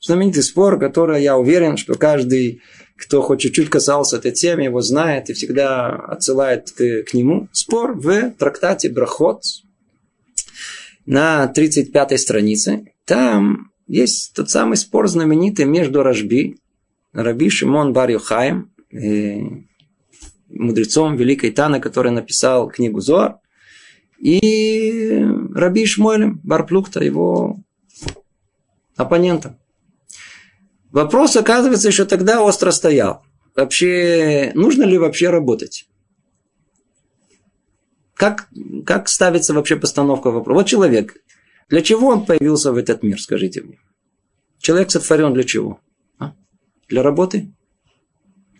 [0.00, 2.62] Знаменитый спор, который, я уверен, что каждый,
[2.96, 7.50] кто хоть чуть-чуть касался этой темы, его знает и всегда отсылает к, к нему.
[7.52, 9.42] Спор в трактате Брахот
[11.04, 12.86] на 35-й странице.
[13.04, 16.56] Там есть тот самый спор знаменитый между Рашби,
[17.12, 19.67] Раби Шимон Бар Йохаем, э,
[20.48, 23.38] мудрецом Великой Таны, который написал книгу Зоар,
[24.18, 27.58] и Раби Шмуэлем Барплухта, его
[28.96, 29.58] оппонентом.
[30.90, 33.22] Вопрос, оказывается, еще тогда остро стоял.
[33.54, 35.88] Вообще, нужно ли вообще работать?
[38.14, 38.48] Как,
[38.84, 40.58] как ставится вообще постановка вопроса?
[40.58, 41.16] Вот человек,
[41.68, 43.78] для чего он появился в этот мир, скажите мне?
[44.58, 45.80] Человек сотворен для чего?
[46.18, 46.32] А?
[46.88, 47.52] Для работы?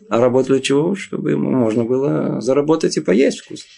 [0.09, 0.95] А работа для чего?
[0.95, 3.69] Чтобы ему можно было заработать и поесть вкусно.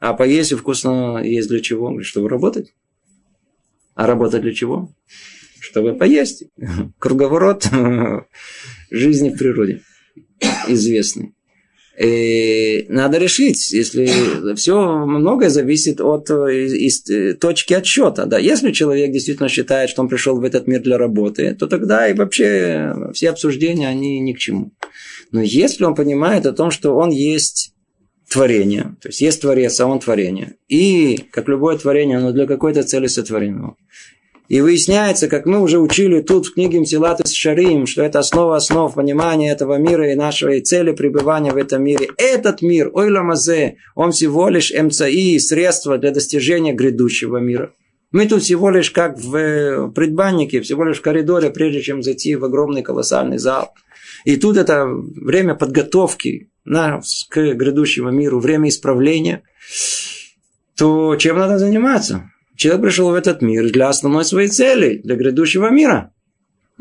[0.00, 2.02] А поесть и вкусно есть для чего?
[2.02, 2.74] Чтобы работать.
[3.94, 4.92] А работа для чего?
[5.60, 6.44] Чтобы поесть.
[6.98, 7.68] Круговорот
[8.90, 9.82] жизни в природе.
[10.66, 11.33] Известный.
[11.98, 18.26] И надо решить, если все многое зависит от из, из, точки отсчета.
[18.26, 18.38] Да.
[18.38, 22.14] Если человек действительно считает, что он пришел в этот мир для работы, то тогда и
[22.14, 24.72] вообще все обсуждения, они ни к чему.
[25.30, 27.74] Но если он понимает о том, что он есть
[28.28, 32.82] творение, то есть есть творец, а он творение, и, как любое творение, оно для какой-то
[32.82, 33.76] цели сотворено.
[34.48, 38.92] И выясняется, как мы уже учили тут в книге Мсилат Шарим, что это основа основ
[38.92, 42.10] понимания этого мира и нашей цели пребывания в этом мире.
[42.18, 47.72] Этот мир, Ойламазе, он всего лишь МЦИ, средство для достижения грядущего мира.
[48.12, 52.44] Мы тут всего лишь как в предбаннике, всего лишь в коридоре, прежде чем зайти в
[52.44, 53.72] огромный колоссальный зал.
[54.24, 59.42] И тут это время подготовки на, к грядущему миру, время исправления,
[60.76, 62.30] то чем надо заниматься?
[62.56, 66.12] Человек пришел в этот мир для основной своей цели, для грядущего мира.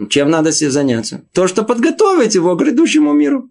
[0.09, 1.23] Чем надо себе заняться?
[1.33, 3.49] То, что подготовить его к грядущему миру.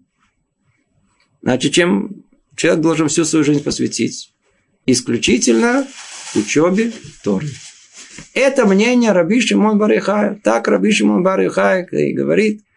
[1.41, 4.33] Значит, чем человек должен всю свою жизнь посвятить?
[4.85, 5.87] Исключительно
[6.35, 6.91] учебе
[7.23, 7.47] Торы.
[8.33, 10.39] Это мнение Раби Шимон Барихая.
[10.43, 12.61] Так Раби Шимон Барихая и говорит–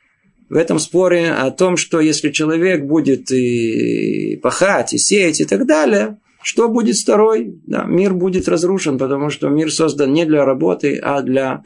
[0.49, 5.67] в этом споре о том, что если человек будет и пахать, и сеять, и так
[5.67, 7.61] далее, что будет второй?
[7.67, 11.65] Да, мир будет разрушен, потому что мир создан не для работы, а для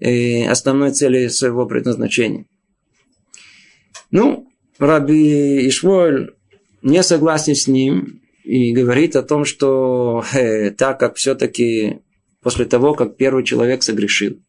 [0.00, 2.46] э, основной цели своего предназначения.
[4.12, 4.46] Ну,
[4.78, 6.36] Раби Ишволь
[6.82, 11.98] не согласен с ним и говорит о том, что э, так как все-таки
[12.42, 14.40] после того, как первый человек согрешил,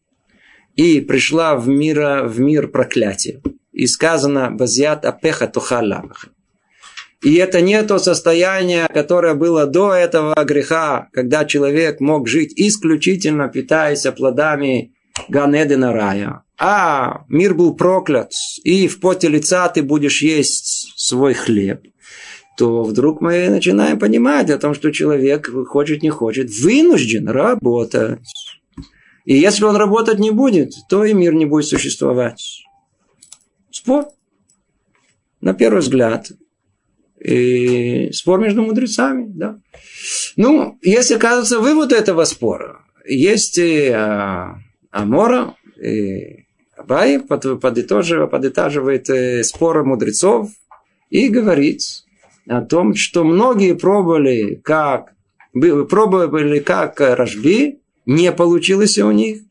[0.76, 6.28] и пришла в, мира, в мир проклятие, и сказано «Базиат апеха тухалаваха».
[7.24, 13.48] И это не то состояние, которое было до этого греха, когда человек мог жить исключительно
[13.48, 14.92] питаясь плодами
[15.28, 16.42] Ганедена рая.
[16.58, 18.32] А мир был проклят,
[18.62, 21.80] и в поте лица ты будешь есть свой хлеб
[22.56, 28.20] то вдруг мы начинаем понимать о том, что человек, хочет не хочет, вынужден работать.
[29.24, 32.62] И если он работать не будет, то и мир не будет существовать.
[33.70, 34.06] Спор.
[35.40, 36.30] На первый взгляд.
[37.20, 39.58] И спор между мудрецами, да.
[40.36, 44.56] Ну, если кажется вывод этого спора, есть и а,
[44.90, 46.44] Амора, и
[46.76, 50.50] Абай под, подытоживает, э, споры мудрецов
[51.08, 51.80] и говорит
[52.48, 55.14] о том, что многие пробовали как
[55.52, 59.42] пробовали как Рожби, не получилось у них.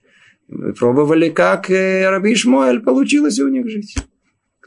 [0.78, 3.96] Пробовали как э, Раби Ишмуэль, получилось у них жить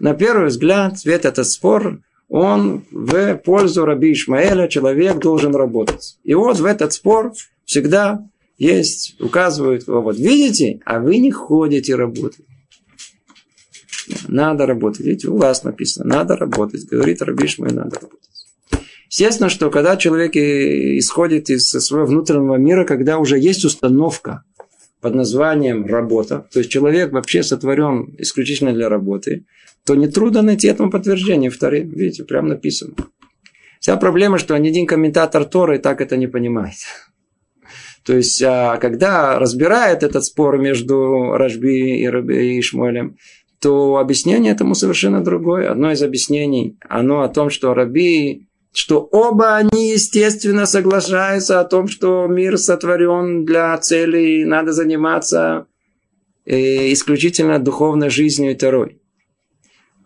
[0.00, 6.18] на первый взгляд, весь этот спор, он в пользу Раби Ишмаэля, человек должен работать.
[6.24, 7.32] И вот в этот спор
[7.64, 12.44] всегда есть, указывают, вот видите, а вы не ходите работать.
[14.28, 15.00] Надо работать.
[15.04, 16.86] Видите, у вас написано, надо работать.
[16.86, 18.20] Говорит Рабиш мой, надо работать.
[19.08, 24.42] Естественно, что когда человек исходит из своего внутреннего мира, когда уже есть установка
[25.00, 29.44] под названием работа, то есть человек вообще сотворен исключительно для работы,
[29.86, 31.62] то нетрудно найти этому подтверждение в.
[31.62, 32.94] Видите, прям написано.
[33.80, 36.74] Вся проблема, что ни один комментатор Торы так это не понимает.
[38.04, 42.62] То есть, а, когда разбирает этот спор между Рашби и, Раби, и
[43.60, 45.70] то объяснение этому совершенно другое.
[45.70, 51.88] Одно из объяснений, оно о том, что Раби, что оба они, естественно, соглашаются о том,
[51.88, 55.66] что мир сотворен для целей, надо заниматься
[56.44, 59.00] э, исключительно духовной жизнью и Торой.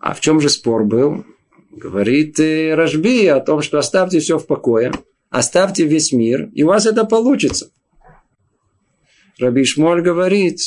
[0.01, 1.25] А в чем же спор был?
[1.71, 4.93] Говорит э, Рашби о том, что оставьте все в покое,
[5.29, 7.71] оставьте весь мир, и у вас это получится.
[9.39, 10.59] Раби Шмоль говорит,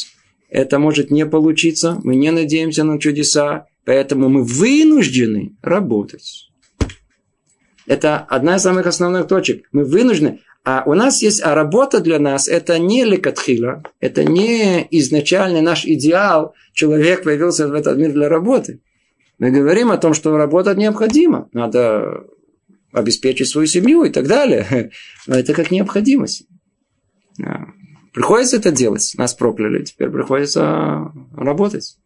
[0.50, 6.50] это может не получиться, мы не надеемся на чудеса, поэтому мы вынуждены работать.
[7.86, 9.66] Это одна из самых основных точек.
[9.72, 10.40] Мы вынуждены.
[10.64, 15.86] А у нас есть, а работа для нас это не лекатхила, это не изначальный наш
[15.86, 16.54] идеал.
[16.74, 18.80] Человек появился в этот мир для работы.
[19.40, 21.50] Мы говорим о том, что работать необходимо.
[21.54, 22.26] Надо
[22.92, 24.92] обеспечить свою семью и так далее.
[25.28, 26.48] Но это как необходимость.
[28.14, 29.14] Приходится это делать.
[29.18, 29.84] Нас прокляли.
[29.84, 31.98] Теперь приходится работать.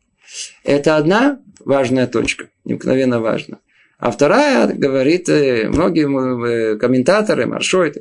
[0.64, 2.50] Это одна важная точка.
[2.64, 3.60] Необыкновенно важна.
[4.00, 7.94] А вторая говорит э, многие э, комментаторы, маршой,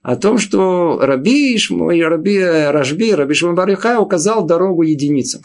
[0.00, 5.42] о том, что Раби, Раби, Рашби, Раби Шмабарюха указал дорогу единицам.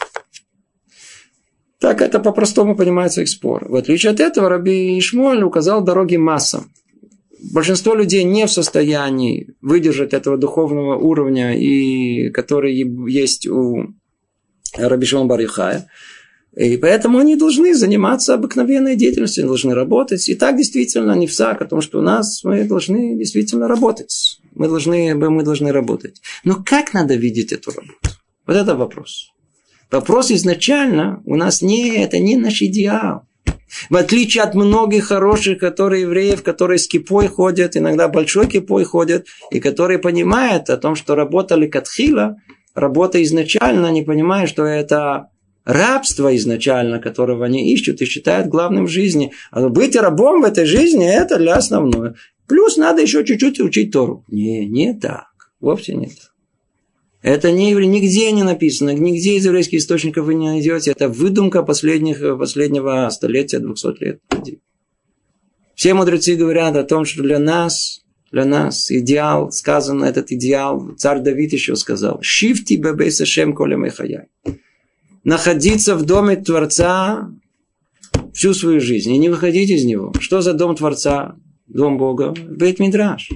[1.79, 3.67] Так это по-простому понимается их спор.
[3.69, 6.71] В отличие от этого, Раби Ишмоль указал дороги массам
[7.39, 12.75] большинство людей не в состоянии выдержать этого духовного уровня, и который
[13.11, 13.93] есть у
[14.75, 15.87] Рабишон Барихая.
[16.55, 20.27] И поэтому они должны заниматься обыкновенной деятельностью, они должны работать.
[20.27, 24.39] И так действительно не всак, о том, что у нас мы должны действительно работать.
[24.55, 26.19] Мы должны, мы должны работать.
[26.43, 27.93] Но как надо видеть эту работу?
[28.47, 29.31] Вот это вопрос.
[29.91, 33.23] Вопрос изначально у нас не, это не наш идеал.
[33.89, 39.27] В отличие от многих хороших, которые евреев, которые с кипой ходят, иногда большой кипой ходят,
[39.51, 42.37] и которые понимают о том, что работали катхила,
[42.75, 45.29] работа изначально, они понимают, что это
[45.65, 49.33] рабство изначально, которого они ищут и считают главным в жизни.
[49.51, 52.15] А быть рабом в этой жизни– это для основного.
[52.47, 54.23] Плюс надо еще чуть-чуть учить Тору.
[54.29, 55.27] Не, не так.
[55.59, 56.31] Вовсе не так.
[57.21, 60.91] Это не, нигде не написано, нигде из еврейских источников вы не найдете.
[60.91, 64.21] Это выдумка последних, последнего столетия, 200 лет.
[65.73, 68.01] Все мудрецы говорят о том, что для нас,
[68.31, 74.27] для нас идеал, сказано этот идеал, царь Давид еще сказал, «Шифти бебей сашем коля мехаяй».
[75.23, 77.29] Находиться в доме Творца
[78.33, 80.13] всю свою жизнь и не выходить из него.
[80.19, 81.35] Что за дом Творца?
[81.67, 82.33] Дом Бога?
[82.47, 83.29] Бейт Мидраш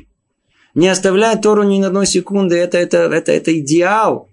[0.75, 2.55] не оставляет Тору ни на одной секунды.
[2.55, 4.29] Это, это, это, это идеал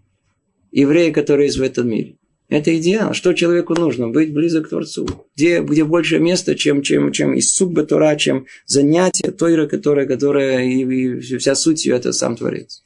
[0.71, 2.17] еврея, который есть в этом мире.
[2.49, 3.13] Это идеал.
[3.13, 4.09] Что человеку нужно?
[4.09, 5.07] Быть близок к Творцу.
[5.37, 10.65] Где, где больше места, чем, чем, чем из субба Тора, чем занятие Тойра, которое, которое
[10.65, 12.85] и, и вся суть ее это сам Творец.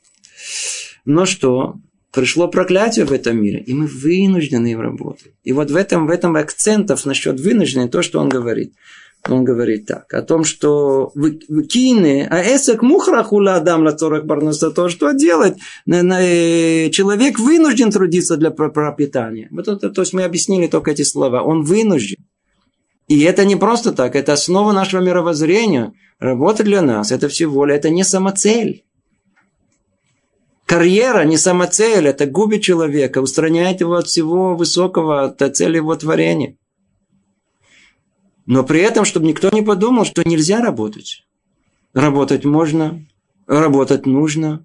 [1.04, 1.76] Но что?
[2.12, 5.32] Пришло проклятие в этом мире, и мы вынуждены им работать.
[5.44, 8.74] И вот в этом, в этом акцентов насчет вынужденной то, что он говорит–
[9.28, 11.12] он говорит так, о том, что
[11.68, 15.58] кины, а эсек мухрахула адам лацорах барнаса, то что делать?
[15.86, 19.48] Э, человек вынужден трудиться для пропитания.
[19.52, 21.42] Вот это, то есть мы объяснили только эти слова.
[21.42, 22.16] Он вынужден.
[23.06, 25.92] И это не просто так, это основа нашего мировоззрения.
[26.18, 28.84] Работа для нас, это всего лишь, это не самоцель.
[30.66, 36.56] Карьера не самоцель, это губит человека, устраняет его от всего высокого, от цели его творения.
[38.46, 41.24] Но при этом, чтобы никто не подумал, что нельзя работать.
[41.94, 43.06] Работать можно,
[43.46, 44.64] работать нужно,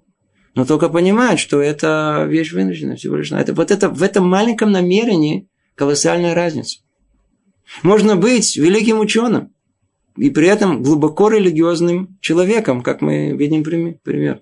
[0.54, 3.30] но только понимать, что это вещь вынуждена всего лишь.
[3.30, 6.80] Это, вот это, в этом маленьком намерении колоссальная разница.
[7.82, 9.52] Можно быть великим ученым
[10.16, 14.40] и при этом глубоко религиозным человеком, как мы видим пример.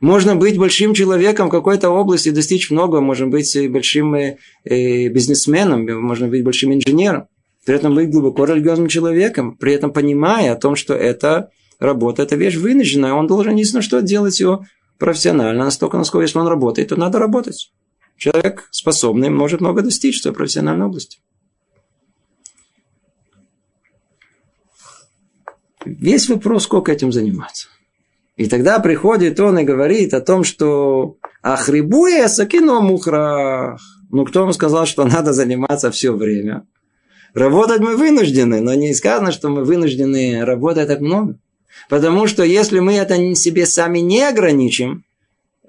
[0.00, 5.84] Можно быть большим человеком в какой-то области, достичь много, можно быть большим э, э, бизнесменом,
[6.02, 7.26] можно быть большим инженером
[7.70, 12.34] при этом быть глубоко религиозным человеком, при этом понимая о том, что это работа, это
[12.34, 14.64] вещь вынужденная, он должен единственное, что делать его
[14.98, 17.70] профессионально, настолько, насколько если он работает, то надо работать.
[18.16, 21.20] Человек способный может много достичь в своей профессиональной области.
[25.84, 27.68] Весь вопрос, сколько этим заниматься.
[28.34, 33.80] И тогда приходит он и говорит о том, что Ахрибуя сакино мухрах.
[34.10, 36.66] Ну, кто вам сказал, что надо заниматься все время?
[37.34, 41.36] Работать мы вынуждены, но не сказано, что мы вынуждены работать так много.
[41.88, 45.04] Потому что если мы это себе сами не ограничим,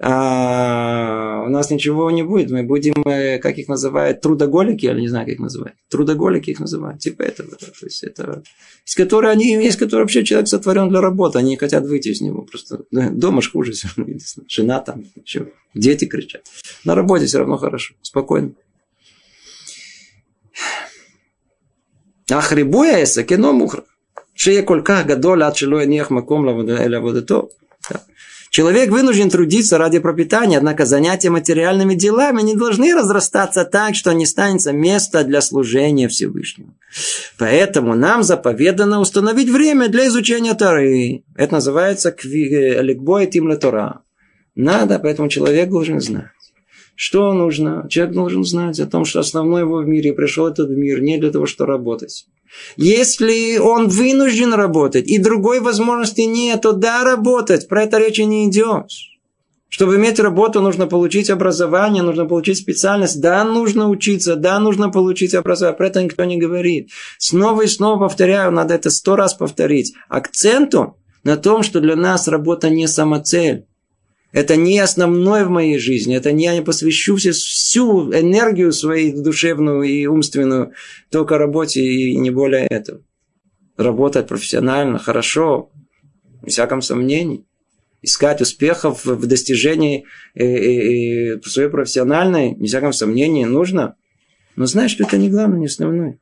[0.04, 2.50] а у нас ничего не будет.
[2.50, 5.76] Мы будем, э, как их называют, трудоголики, я не знаю, как их называют.
[5.88, 6.98] Трудоголики их называют.
[6.98, 7.50] Типа этого.
[7.54, 8.42] То есть это,
[8.84, 12.42] из которой они, есть, которые вообще человек сотворен для работы, они хотят выйти из него.
[12.42, 13.74] Просто дома ж хуже,
[14.48, 16.42] жена там, еще, дети кричат.
[16.84, 18.52] На работе все равно хорошо, спокойно.
[22.30, 23.84] Ахрибуя эса кино мухра.
[24.34, 27.48] Шея колька гадоля от шилуя нех маком лаводето.
[28.50, 34.26] Человек вынужден трудиться ради пропитания, однако занятия материальными делами не должны разрастаться так, что не
[34.26, 36.74] станется места для служения Всевышнему.
[37.38, 41.24] Поэтому нам заповедано установить время для изучения Торы.
[41.34, 44.02] Это называется ликбой тимля Тора.
[44.54, 46.26] Надо, поэтому человек должен знать.
[46.94, 47.86] Что нужно?
[47.88, 51.30] Человек должен знать о том, что основной его в мире пришел этот мир не для
[51.30, 52.26] того, чтобы работать.
[52.76, 57.66] Если он вынужден работать и другой возможности нет, то да, работать.
[57.66, 58.86] Про это речи не идет.
[59.68, 63.22] Чтобы иметь работу, нужно получить образование, нужно получить специальность.
[63.22, 65.78] Да, нужно учиться, да, нужно получить образование.
[65.78, 66.90] Про это никто не говорит.
[67.16, 69.94] Снова и снова повторяю, надо это сто раз повторить.
[70.10, 73.64] Акценту на том, что для нас работа не самоцель.
[74.32, 76.16] Это не основное в моей жизни.
[76.16, 80.72] Это не я не посвящу всю энергию свою душевную и умственную
[81.10, 83.02] только работе и не более этого.
[83.76, 85.70] Работать профессионально, хорошо,
[86.42, 87.44] без всяком сомнении.
[88.00, 93.96] Искать успехов в достижении э, э, э, своей профессиональной, без всяком сомнении, нужно.
[94.56, 96.18] Но знаешь, что это не главное, не основное.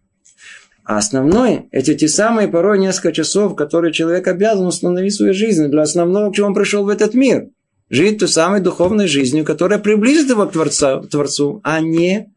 [0.84, 5.68] А основное– это те самые порой несколько часов, которые человек обязан установить в своей жизни
[5.68, 7.46] для основного, к чему он пришел в этот мир–
[7.90, 12.32] жить той самой духовной жизнью, которая приблизит его к Творцу, Творцу а не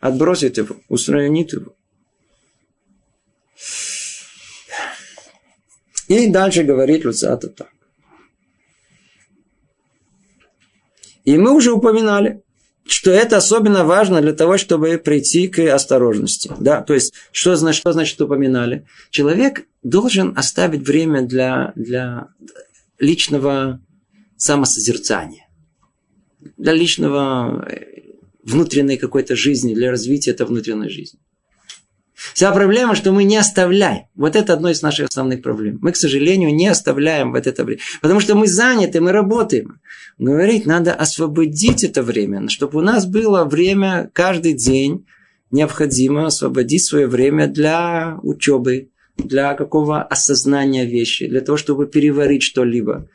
[0.00, 1.72] отбросит его, устранит его.
[6.08, 7.68] И дальше говорит Люцата так.
[11.24, 12.42] И мы уже упоминали,
[12.86, 16.52] что это особенно важно для того, чтобы прийти к осторожности.
[16.60, 16.82] Да?
[16.82, 18.86] То есть, что значит, что значит упоминали?
[19.10, 22.28] Человек должен оставить время для, для
[23.00, 23.80] личного
[24.36, 25.48] самосозерцания.
[26.56, 27.96] Для личного э,
[28.42, 31.18] внутренней какой-то жизни, для развития этой внутренней жизни.
[32.34, 34.04] Вся проблема, что мы не оставляем.
[34.14, 35.78] Вот это одно из наших основных проблем.
[35.82, 37.80] Мы, к сожалению, не оставляем вот это время.
[38.00, 39.80] Потому что мы заняты, мы работаем.
[40.18, 45.06] Говорить, надо освободить это время, чтобы у нас было время каждый день
[45.50, 53.08] необходимо освободить свое время для учебы, для какого осознания вещи, для того, чтобы переварить что-либо,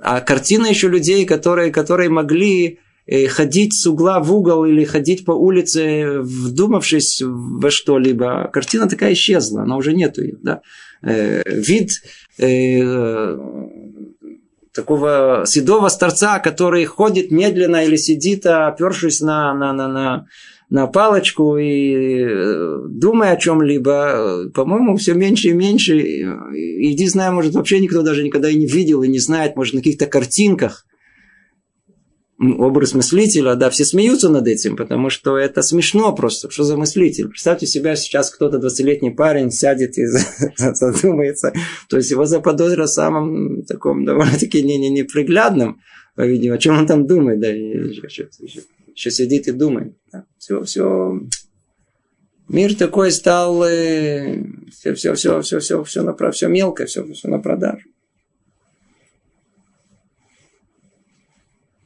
[0.00, 5.24] а картина еще людей, которые, которые могли э, ходить с угла в угол или ходить
[5.24, 8.50] по улице, вдумавшись во что-либо.
[8.52, 10.36] Картина такая исчезла, она уже нету ее.
[10.42, 10.60] Да?
[11.02, 11.90] Э, вид
[12.38, 13.36] э,
[14.72, 20.26] такого седого старца, который ходит медленно или сидит, опершись на, на, на, на,
[20.70, 25.98] на палочку и э, думая о чем-либо, по-моему, все меньше и меньше.
[25.98, 29.74] И не знаю, может, вообще никто даже никогда и не видел, и не знает, может,
[29.74, 30.84] на каких-то картинках
[32.38, 36.50] образ мыслителя, да, все смеются над этим, потому что это смешно просто.
[36.50, 37.28] Что за мыслитель?
[37.28, 40.06] Представьте себя, сейчас кто-то 20-летний парень сядет и
[40.56, 41.52] задумается.
[41.88, 45.80] То есть его заподозрят самым таком довольно-таки неприглядным,
[46.14, 46.56] по-видимому.
[46.56, 48.60] О чем он там думает, да, еще, еще, еще
[48.98, 49.96] еще сидит и думает.
[50.12, 50.26] Да?
[50.38, 51.20] Все, все.
[52.48, 54.42] Мир такой стал, э,
[54.72, 57.86] все, все, все, все, все, все, на, все мелкое, все, все на продажу.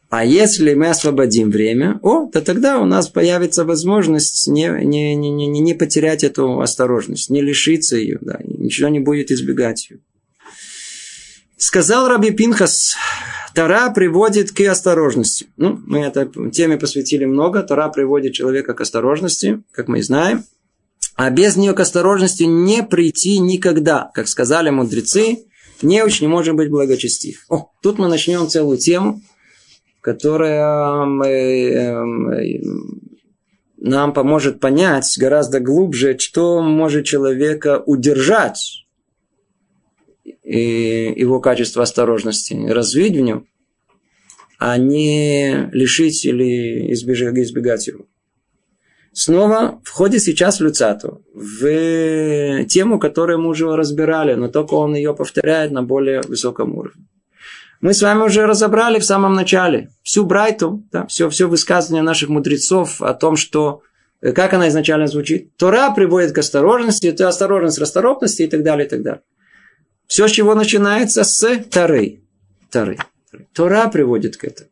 [0.09, 5.31] А если мы освободим время, о, то тогда у нас появится возможность не, не, не,
[5.31, 10.01] не, не потерять эту осторожность, не лишиться ее, да, ничего не будет избегать ее.
[11.57, 12.97] Сказал Раби Пинхас,
[13.55, 15.47] Тара приводит к осторожности.
[15.57, 17.63] Ну, мы этой теме посвятили много.
[17.63, 20.45] Тара приводит человека к осторожности, как мы и знаем.
[21.17, 24.11] А без нее к осторожности не прийти никогда.
[24.15, 25.45] Как сказали мудрецы,
[25.83, 27.45] неуч не может быть благочестив.
[27.49, 29.21] О, тут мы начнем целую тему,
[30.01, 32.61] которая э,
[33.77, 38.82] нам поможет понять гораздо глубже, что может человека удержать
[40.43, 43.47] и его качество осторожности, развить в нем,
[44.59, 48.07] а не лишить или избежать, избегать его.
[49.13, 55.71] Снова входит сейчас Люцату в тему, которую мы уже разбирали, но только он ее повторяет
[55.71, 57.05] на более высоком уровне.
[57.83, 62.29] Мы с вами уже разобрали в самом начале всю Брайту, да, все, все высказывание наших
[62.29, 63.83] мудрецов о том, что
[64.21, 65.57] э, как она изначально звучит.
[65.57, 69.23] Тора приводит к осторожности, это осторожность, расторопности и так далее, и так далее.
[70.07, 72.21] Все, чего начинается, с Торы.
[72.71, 72.99] Торы.
[73.55, 74.69] Тора приводит к этому.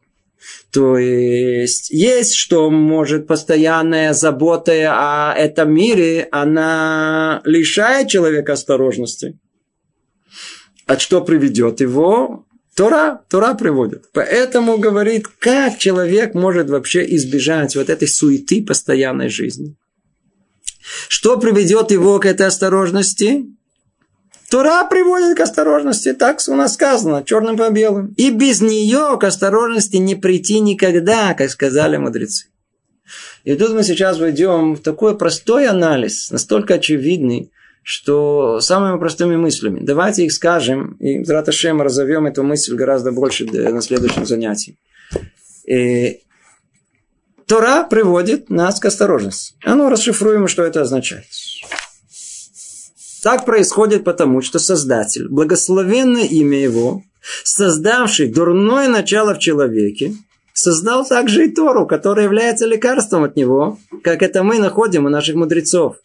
[0.73, 9.39] То есть, есть что может постоянная забота о этом мире, она лишает человека осторожности.
[10.87, 12.47] От что приведет его?
[12.75, 14.11] Тора, Тора приводит.
[14.13, 19.77] Поэтому говорит, как человек может вообще избежать вот этой суеты постоянной жизни.
[21.09, 23.45] Что приведет его к этой осторожности?
[24.51, 28.13] Тура приводит к осторожности, так у нас сказано, черным по белым.
[28.17, 32.47] И без нее к осторожности не прийти никогда, как сказали мудрецы.
[33.45, 37.53] И тут мы сейчас войдем в такой простой анализ, настолько очевидный,
[37.85, 39.81] что самыми простыми мыслями.
[39.83, 44.79] Давайте их скажем, и с Раташем разовьем эту мысль гораздо больше на следующем занятии.
[45.65, 46.23] И
[47.47, 49.55] Тора приводит нас к осторожности.
[49.65, 51.27] А ну, расшифруем, что это означает.
[53.23, 57.03] Так происходит потому, что Создатель, благословенное имя Его,
[57.45, 60.15] создавший дурное начало в человеке,
[60.55, 65.37] создал также и Тору, которая является лекарством от него, как это мы находим у наших
[65.37, 65.97] мудрецов.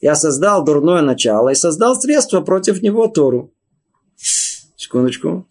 [0.00, 3.52] Я создал дурное начало и создал средства против него Тору.
[4.76, 5.46] Секундочку.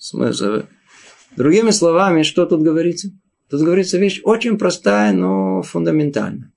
[1.37, 3.09] Другими словами, что тут говорится?
[3.49, 6.50] Тут говорится вещь очень простая, но фундаментальная.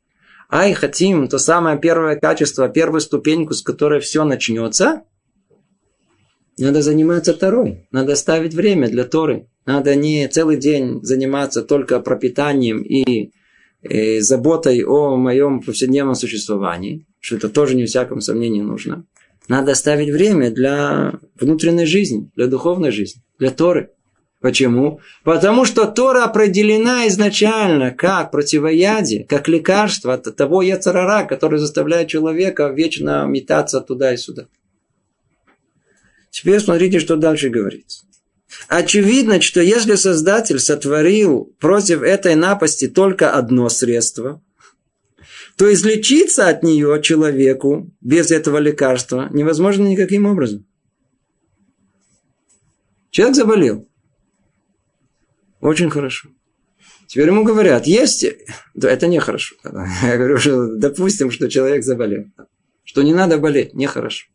[0.56, 5.02] Ай, хотим, то самое первое качество, первую ступеньку, с которой все начнется,
[6.56, 7.88] надо заниматься Торой.
[7.90, 9.48] Надо ставить время для Торы.
[9.66, 13.32] Надо не целый день заниматься только пропитанием и
[13.82, 19.06] э, заботой о моем повседневном существовании, что это тоже не всяком сомнении нужно.
[19.48, 23.90] Надо оставить время для внутренней жизни, для духовной жизни, для Торы.
[24.44, 25.00] Почему?
[25.22, 32.68] Потому что Тора определена изначально как противоядие, как лекарство от того яцерара, который заставляет человека
[32.68, 34.46] вечно метаться туда и сюда.
[36.28, 38.04] Теперь смотрите, что дальше говорится.
[38.68, 44.42] Очевидно, что если Создатель сотворил против этой напасти только одно средство,
[45.56, 50.66] то излечиться от нее человеку без этого лекарства невозможно никаким образом.
[53.10, 53.88] Человек заболел.
[55.64, 56.28] Очень хорошо.
[57.06, 58.26] Теперь ему говорят, есть...
[58.74, 59.56] Да, это нехорошо.
[60.02, 62.26] Я говорю, что допустим, что человек заболел.
[62.84, 64.26] Что не надо болеть, нехорошо.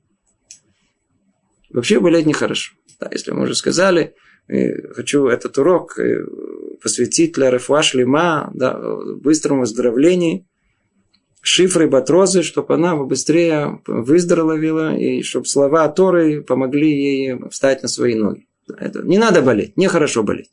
[1.70, 2.74] Вообще болеть нехорошо.
[3.00, 4.16] Да, если мы уже сказали,
[4.96, 6.00] хочу этот урок
[6.82, 8.80] посвятить для Рефуаш Лима, да,
[9.18, 10.48] быстрому выздоровлению,
[11.42, 18.16] шифры Батрозы, чтобы она быстрее выздоровела, и чтобы слова Торы помогли ей встать на свои
[18.16, 18.48] ноги.
[18.80, 20.50] Это, не надо болеть, нехорошо болеть.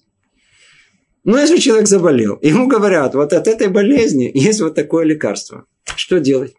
[1.27, 5.67] Но если человек заболел, ему говорят, вот от этой болезни есть вот такое лекарство.
[5.97, 6.55] Что делать?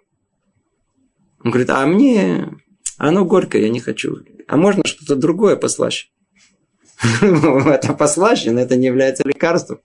[1.42, 2.50] Он говорит, а мне
[2.98, 4.18] оно горькое, я не хочу.
[4.46, 6.10] А можно что-то другое послаще?
[7.22, 9.80] Это послаще, но это не является лекарством.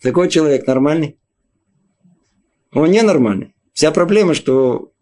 [0.00, 1.18] Такой человек нормальный?
[2.72, 3.54] Он ненормальный.
[3.74, 4.92] Вся проблема, что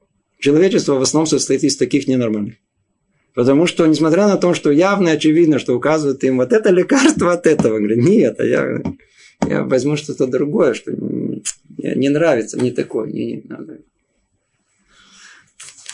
[0.41, 2.57] человечество в основном состоит из таких ненормальных.
[3.35, 7.33] Потому что, несмотря на то, что явно и очевидно, что указывает им вот это лекарство
[7.33, 8.83] от этого, говорит, нет, а я,
[9.47, 11.43] я возьму что-то другое, что мне
[11.79, 13.79] не нравится, не такое, не, не надо.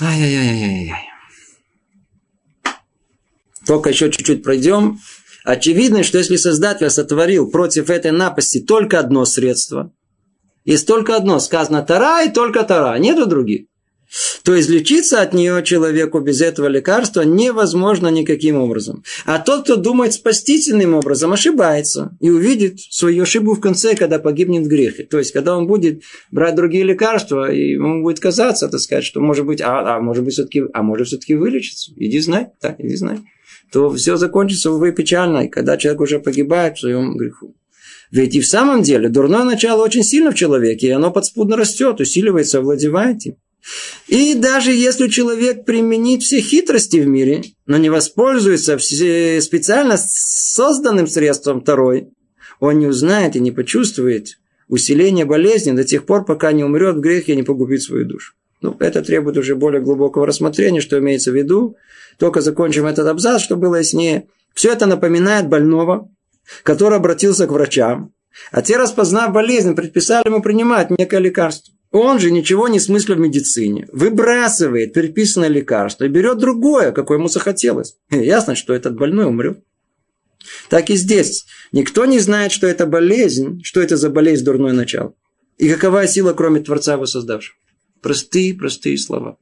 [0.01, 0.95] Ай-яй-яй-яй-яй.
[3.67, 4.99] Только еще чуть-чуть пройдем.
[5.45, 9.93] Очевидно, что если Создатель сотворил против этой напасти только одно средство,
[10.65, 13.67] есть только одно, сказано Тара и только Тара, нету других
[14.43, 19.05] то излечиться от нее человеку без этого лекарства невозможно никаким образом.
[19.27, 24.65] А тот, кто думает спастительным образом, ошибается и увидит свою ошибку в конце, когда погибнет
[24.65, 25.05] в грехе.
[25.05, 29.21] То есть, когда он будет брать другие лекарства, и ему будет казаться, так сказать, что
[29.21, 31.93] может быть, а, а может быть все-таки, а может все-таки вылечиться.
[31.97, 33.19] Иди знай, так, иди знай.
[33.73, 37.55] То все закончится, увы, печально, когда человек уже погибает в своем греху.
[38.11, 42.01] Ведь и в самом деле дурное начало очень сильно в человеке, и оно подспудно растет,
[42.01, 43.37] усиливается, овладевает им.
[44.07, 51.61] И даже если человек применит все хитрости в мире, но не воспользуется специально созданным средством
[51.61, 52.09] второй,
[52.61, 54.39] он не узнает и не почувствует
[54.69, 58.35] усиление болезни до тех пор, пока не умрет в грехе и не погубит свою душу.
[58.61, 61.77] Ну, это требует уже более глубокого рассмотрения, что имеется в виду.
[62.19, 64.27] Только закончим этот абзац, чтобы было яснее.
[64.55, 66.11] Все это напоминает больного,
[66.65, 68.13] который обратился к врачам,
[68.51, 71.75] а те, распознав болезнь, предписали ему принимать некое лекарство.
[71.91, 73.89] Он же ничего не смысля в медицине.
[73.93, 77.97] Выбрасывает переписанное лекарство и берет другое, какое ему захотелось.
[78.11, 79.63] Ясно, что этот больной умрет.
[80.69, 81.47] Так и здесь.
[81.73, 85.15] Никто не знает, что это болезнь, что это за болезнь дурное начало.
[85.57, 87.57] И какова сила, кроме Творца его создавшего.
[88.03, 89.39] Простые, простые слова.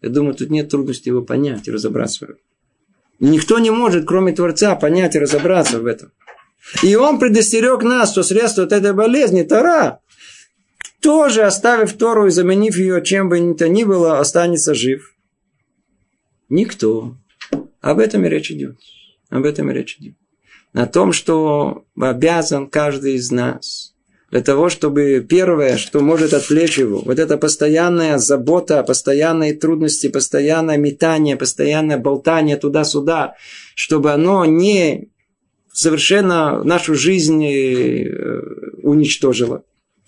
[0.00, 2.36] Я думаю, тут нет трудности его понять и разобраться.
[3.20, 6.12] Никто не может, кроме Творца, понять и разобраться в этом.
[6.82, 10.00] И он предостерег нас, что средство от этой болезни– Тора.
[11.04, 15.14] Кто же, оставив Тору и заменив ее чем бы то ни было, останется жив?
[16.48, 17.18] Никто.
[17.82, 18.78] Об этом и речь идет.
[19.28, 20.14] Об этом и речь идет.
[20.72, 23.94] О том, что обязан каждый из нас
[24.30, 30.78] для того, чтобы первое, что может отвлечь его, вот эта постоянная забота, постоянные трудности, постоянное
[30.78, 33.34] метание, постоянное болтание туда-сюда,
[33.74, 35.10] чтобы оно не
[35.70, 38.08] совершенно нашу жизнь э,
[38.82, 39.64] уничтожило.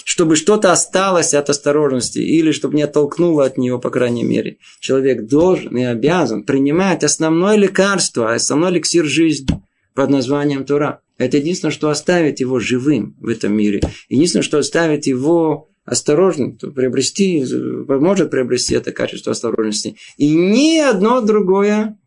[0.09, 4.59] Чтобы что-то осталось от осторожности или чтобы не оттолкнуло от нее, по крайней мере.
[4.78, 9.61] Человек должен и обязан принимать основное лекарство, основной эликсир жизни
[9.94, 11.00] под названием Тура.
[11.18, 13.80] Это единственное, что оставит его живым в этом мире.
[14.09, 17.44] Единственное, что оставит его осторожным, то приобрести,
[17.88, 19.96] может приобрести это качество осторожности.
[20.18, 21.98] И ни одно другое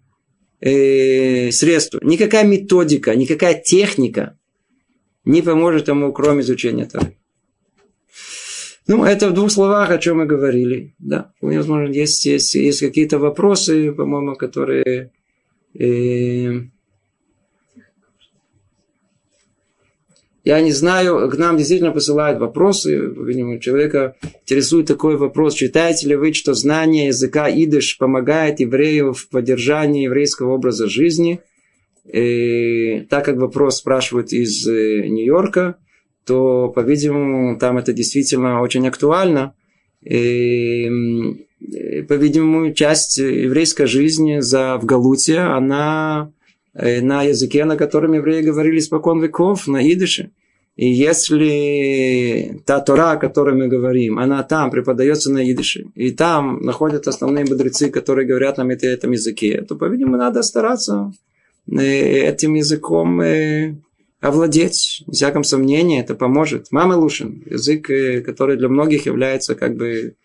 [0.62, 4.40] э, средство, никакая методика, никакая техника
[5.26, 7.18] не поможет ему, кроме изучения Торы.
[8.90, 10.96] Ну, это в двух словах, о чем мы говорили.
[10.98, 15.12] Да, возможно, есть, есть, есть какие-то вопросы, по-моему, которые
[15.80, 16.62] э,
[20.44, 22.98] Я не знаю, к нам действительно посылают вопросы.
[22.98, 25.54] Видимо, человека интересует такой вопрос.
[25.54, 31.42] Считаете ли вы, что знание языка идыш помогает еврею в поддержании еврейского образа жизни?
[32.12, 35.76] И, так как вопрос спрашивают из э, Нью-Йорка,
[36.30, 39.54] то, по-видимому, там это действительно очень актуально.
[40.02, 40.88] И,
[42.08, 46.32] по-видимому, часть еврейской жизни за, в Галуте, она
[46.74, 50.32] Э, на языке, на котором евреи говорили спокон веков, на идыше.
[50.76, 56.62] И если та Тора, о которой мы говорим, она там преподается на идыше, и там
[56.62, 61.12] находят основные мудрецы, которые говорят нам это, этом языке, то, по-видимому, надо стараться
[61.70, 63.76] э, этим языком э,
[64.20, 65.04] овладеть.
[65.08, 66.68] В всяком сомнении, это поможет.
[66.72, 67.88] Мама Лушин, язык,
[68.26, 70.16] который для многих является как бы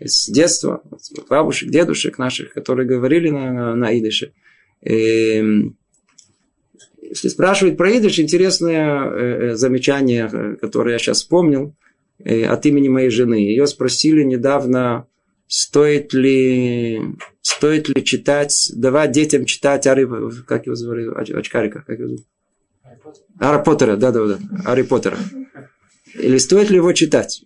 [0.00, 0.82] с детства,
[1.28, 4.32] бабушек, дедушек наших, которые говорили на, на идыше.
[4.82, 5.76] Эм,
[7.10, 11.74] если спрашивать про идыш, интересное э, э, замечание, э, которое я сейчас вспомнил,
[12.24, 13.36] от имени моей жены.
[13.36, 15.06] Ее спросили недавно,
[15.46, 17.00] стоит ли,
[17.42, 22.26] стоит ли читать, давать детям читать как его звали, очкарика, как его зовут?
[23.38, 25.18] Ари Поттера, да, да, да, Ари Поттера.
[26.14, 27.44] Или стоит ли его читать?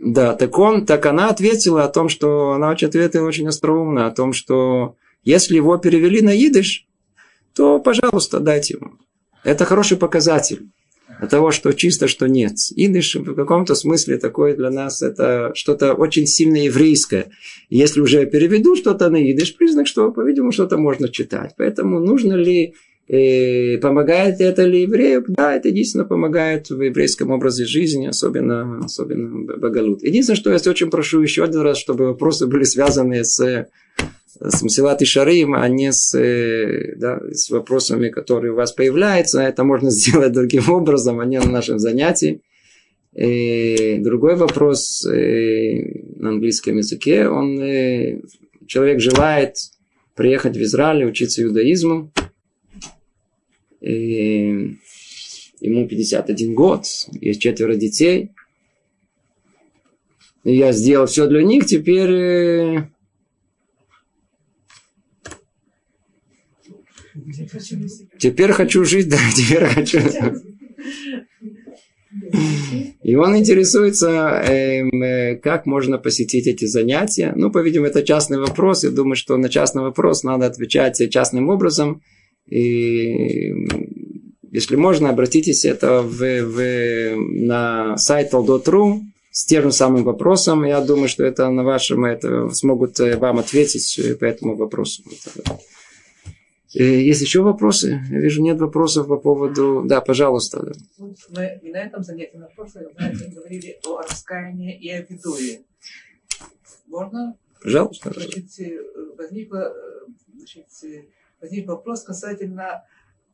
[0.00, 4.10] Да, так он, так она ответила о том, что она очень ответила очень остроумно, о
[4.10, 6.86] том, что если его перевели на идыш,
[7.54, 8.92] то, пожалуйста, дайте ему.
[9.44, 10.70] Это хороший показатель
[11.28, 12.52] того, что чисто, что нет.
[12.74, 17.30] Идыш в каком-то смысле такое для нас это что-то очень сильно еврейское.
[17.68, 21.54] Если уже переведу что-то на идыш, признак, что, по-видимому, что-то можно читать.
[21.58, 22.74] Поэтому нужно ли
[23.10, 25.24] э, помогает это ли еврею?
[25.28, 30.02] Да, это единственно помогает в еврейском образе жизни, особенно, особенно Багалут.
[30.02, 33.66] Единственное, что я очень прошу еще один раз, чтобы вопросы были связаны с
[34.42, 36.12] с Масилат и Шарим, а не с,
[36.96, 39.42] да, с вопросами, которые у вас появляются.
[39.42, 42.40] Это можно сделать другим образом, а не на нашем занятии.
[43.14, 47.28] И другой вопрос э, на английском языке.
[47.28, 48.20] Он, э,
[48.66, 49.56] человек желает
[50.14, 52.12] приехать в Израиль, учиться иудаизму.
[53.80, 54.76] И
[55.60, 56.84] ему 51 год,
[57.20, 58.30] есть четверо детей.
[60.44, 62.88] Я сделал все для них, теперь
[68.18, 70.00] Теперь хочу жить, да, теперь хочу.
[73.02, 77.32] И он интересуется, эм, э, как можно посетить эти занятия.
[77.36, 78.84] Ну, по-видимому, это частный вопрос.
[78.84, 82.02] Я думаю, что на частный вопрос надо отвечать частным образом.
[82.50, 83.52] И
[84.50, 90.64] если можно, обратитесь это в, в, на сайт all.ru с тем же самым вопросом.
[90.64, 95.04] Я думаю, что это на вашем это смогут э, вам ответить по этому вопросу.
[96.74, 98.02] Э, есть еще вопросы?
[98.10, 99.84] Я вижу, нет вопросов по поводу...
[99.86, 100.72] Да, пожалуйста.
[100.98, 105.62] Мы и на этом занятии, на прошлом занятии говорили о раскаянии и о видуе.
[106.88, 107.36] Можно?
[107.62, 108.12] Пожалуйста.
[108.12, 108.78] Значит, э,
[109.16, 110.66] возникло, э, значит,
[111.40, 112.84] возник вопрос касательно,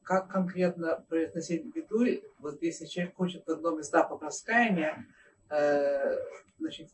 [0.03, 2.23] как конкретно произносить видуй.
[2.39, 5.05] Вот если человек хочет в одном из этапов раскаяния
[5.51, 6.17] э,
[6.59, 6.91] значит,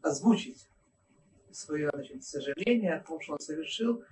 [0.00, 0.66] озвучить
[1.50, 4.02] свое значит, сожаление о том, что он совершил,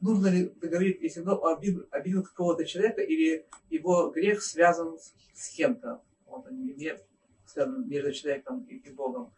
[0.00, 4.98] нужно ли говорить, если он обидел, обидел какого-то человека или его грех связан
[5.32, 6.98] с, кем-то, вот он не
[7.46, 9.32] связан между человеком и, и Богом.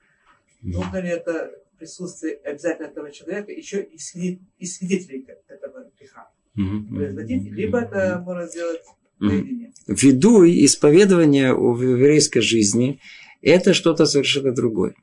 [0.60, 8.22] Нужно ли это присутствие обязательно этого человека еще и, свидетелей этого греха производить, либо это
[8.24, 8.80] можно сделать
[9.18, 9.72] наедине.
[9.86, 13.00] Ввиду исповедования в еврейской жизни
[13.40, 14.94] это что-то совершенно другое.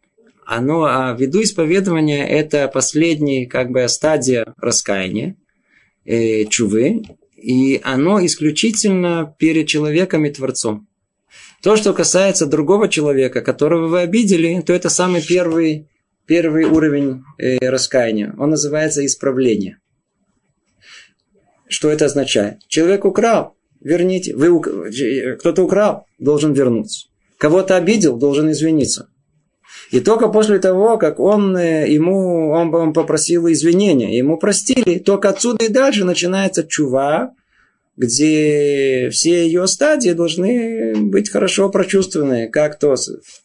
[0.45, 5.35] Оно, а ввиду исповедования это последняя как бы стадия раскаяния,
[6.05, 7.03] э, чувы,
[7.35, 10.87] и оно исключительно перед человеком и Творцом.
[11.61, 15.87] То, что касается другого человека, которого вы обидели, то это самый первый,
[16.25, 18.33] первый уровень э, раскаяния.
[18.37, 19.77] Он называется исправление.
[21.69, 22.59] Что это означает?
[22.67, 24.35] Человек украл, верните.
[24.35, 24.59] Вы,
[25.37, 27.09] кто-то украл, должен вернуть.
[27.37, 29.09] Кого-то обидел, должен извиниться.
[29.91, 35.29] И только после того, как он э, ему он, он попросил извинения, ему простили, только
[35.29, 37.33] отсюда и дальше начинается чува,
[37.99, 42.95] где все ее стадии должны быть хорошо прочувствованы, как то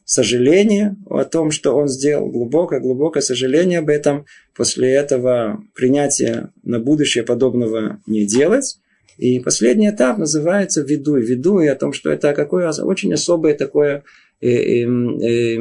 [0.05, 7.25] сожаление о том, что он сделал, глубокое-глубокое сожаление об этом, после этого принятие на будущее
[7.25, 8.79] подобного не делать.
[9.19, 11.23] И последний этап называется «ведуй».
[11.23, 14.05] «Ведуй» о том, что это какое очень особое такое
[14.41, 15.57] э, э, э,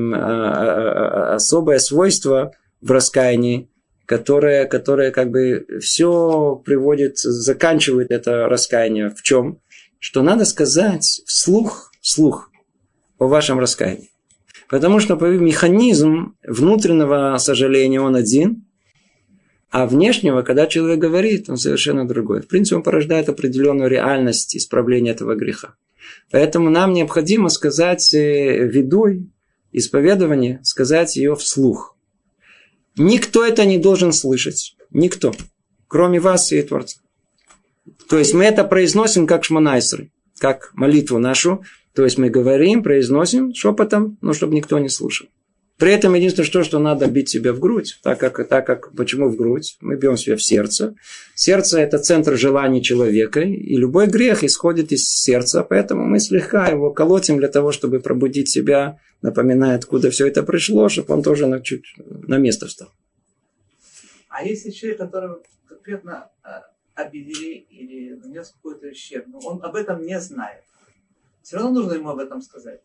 [1.33, 3.69] особое свойство в раскаянии,
[4.05, 9.09] которая, которая как бы все приводит, заканчивает это раскаяние.
[9.09, 9.59] В чем?
[9.99, 12.51] Что надо сказать вслух, вслух
[13.17, 14.11] о вашем раскаянии.
[14.69, 18.65] Потому что механизм внутреннего сожаления он один,
[19.69, 22.41] а внешнего, когда человек говорит, он совершенно другой.
[22.41, 25.75] В принципе, он порождает определенную реальность исправления этого греха.
[26.31, 29.29] Поэтому нам необходимо сказать э, ведуй,
[29.71, 31.97] исповедование, сказать ее вслух.
[32.97, 34.75] Никто это не должен слышать.
[34.91, 35.33] Никто.
[35.87, 36.99] Кроме вас и Творца.
[38.09, 41.63] То есть мы это произносим как шманайсеры, как молитву нашу.
[41.95, 45.27] То есть мы говорим, произносим шепотом, но чтобы никто не слушал.
[45.77, 49.29] При этом единственное, что, что надо бить себя в грудь, так как, так как, почему
[49.29, 49.75] в грудь?
[49.81, 50.95] Мы бьем себя в сердце.
[51.35, 56.91] Сердце– это центр желаний человека, и любой грех исходит из сердца, поэтому мы слегка его
[56.91, 61.61] колотим для того, чтобы пробудить себя, напоминая, откуда все это пришло, чтобы он тоже на,
[61.61, 62.89] чуть на место встал.
[64.29, 66.49] А если человек, которого конкретно э,
[66.93, 70.63] обидели или нанес какой-то ущерб, но он об этом не знает,
[71.41, 72.81] все равно нужно ему об этом сказать.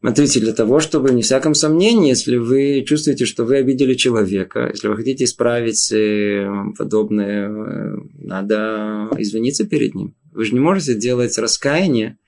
[0.00, 4.88] Смотрите, для того, чтобы, не всяком сомнении, если вы чувствуете, что вы обидели человека, если
[4.88, 6.48] вы хотите исправить э,
[6.78, 10.14] подобное, э, надо извиниться перед ним.
[10.32, 12.18] Вы же не можете делать раскаяние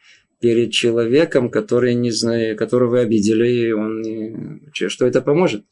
[0.43, 5.64] перед человеком, который не знаю, которого вы обидели, и он что это поможет?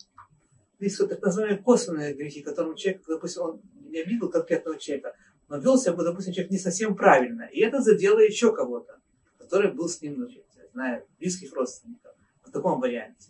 [0.79, 3.61] Есть вот так называемые косвенные грехи, которым человек, допустим, он
[3.91, 5.15] не обидел конкретного человека,
[5.49, 9.01] но вел себя, допустим, человек не совсем правильно, и это задело еще кого-то,
[9.39, 12.13] который был с ним, значит, знаю, близких родственников.
[12.47, 13.29] В таком варианте.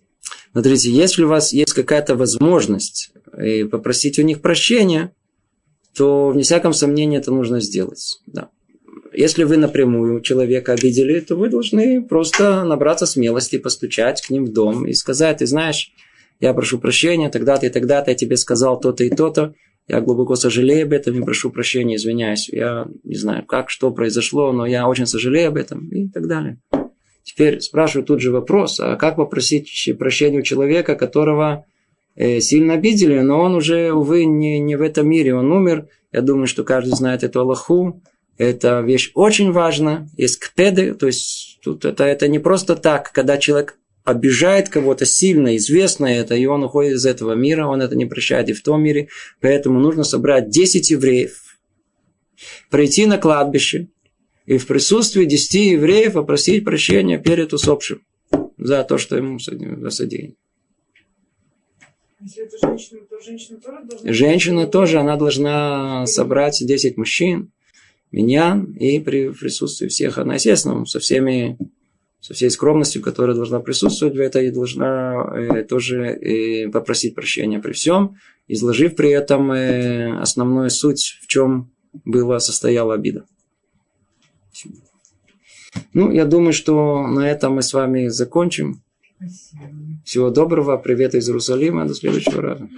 [0.52, 5.14] Смотрите, если у вас есть какая-то возможность и э, попросить у них прощения,
[5.94, 8.20] то, вне всяком сомнении, это нужно сделать.
[8.26, 8.50] Да.
[9.12, 14.52] Если вы напрямую человека обидели, то вы должны просто набраться смелости, постучать к ним в
[14.52, 15.92] дом и сказать, ты знаешь,
[16.38, 19.54] я прошу прощения, тогда-то и тогда-то я тебе сказал то-то и то-то,
[19.88, 22.48] я глубоко сожалею об этом и прошу прощения, извиняюсь.
[22.48, 26.58] Я не знаю, как, что произошло, но я очень сожалею об этом и так далее.
[27.24, 31.66] Теперь спрашиваю тут же вопрос, а как попросить прощения у человека, которого
[32.14, 35.88] э, сильно обидели, но он уже, увы, не, не в этом мире, он умер.
[36.12, 38.00] Я думаю, что каждый знает эту Аллаху.
[38.40, 40.08] Это вещь очень важна.
[40.16, 45.54] Есть кпеды, то есть тут это, это не просто так, когда человек обижает кого-то сильно,
[45.58, 48.82] известно это, и он уходит из этого мира, он это не прощает и в том
[48.82, 49.08] мире.
[49.42, 51.58] Поэтому нужно собрать 10 евреев,
[52.70, 53.88] прийти на кладбище,
[54.46, 58.00] и в присутствии десяти евреев попросить прощения перед усопшим
[58.56, 60.34] за то, что ему засадили.
[62.22, 64.12] Если это женщина, то женщина тоже должна...
[64.14, 67.52] Женщина тоже, она должна собрать 10 мужчин,
[68.12, 71.58] меня, и при присутствии всех, она, естественно, со всеми
[72.20, 77.72] со всей скромностью, которая должна присутствовать в этой, должна э, тоже э, попросить прощения при
[77.72, 81.70] всем, изложив при этом э, основную суть, в чем
[82.04, 83.24] была состояла обида.
[85.94, 88.82] Ну, я думаю, что на этом мы с вами закончим.
[89.16, 89.70] Спасибо.
[90.04, 90.76] Всего доброго.
[90.76, 91.86] Привет из Иерусалима.
[91.86, 92.68] До следующего раза.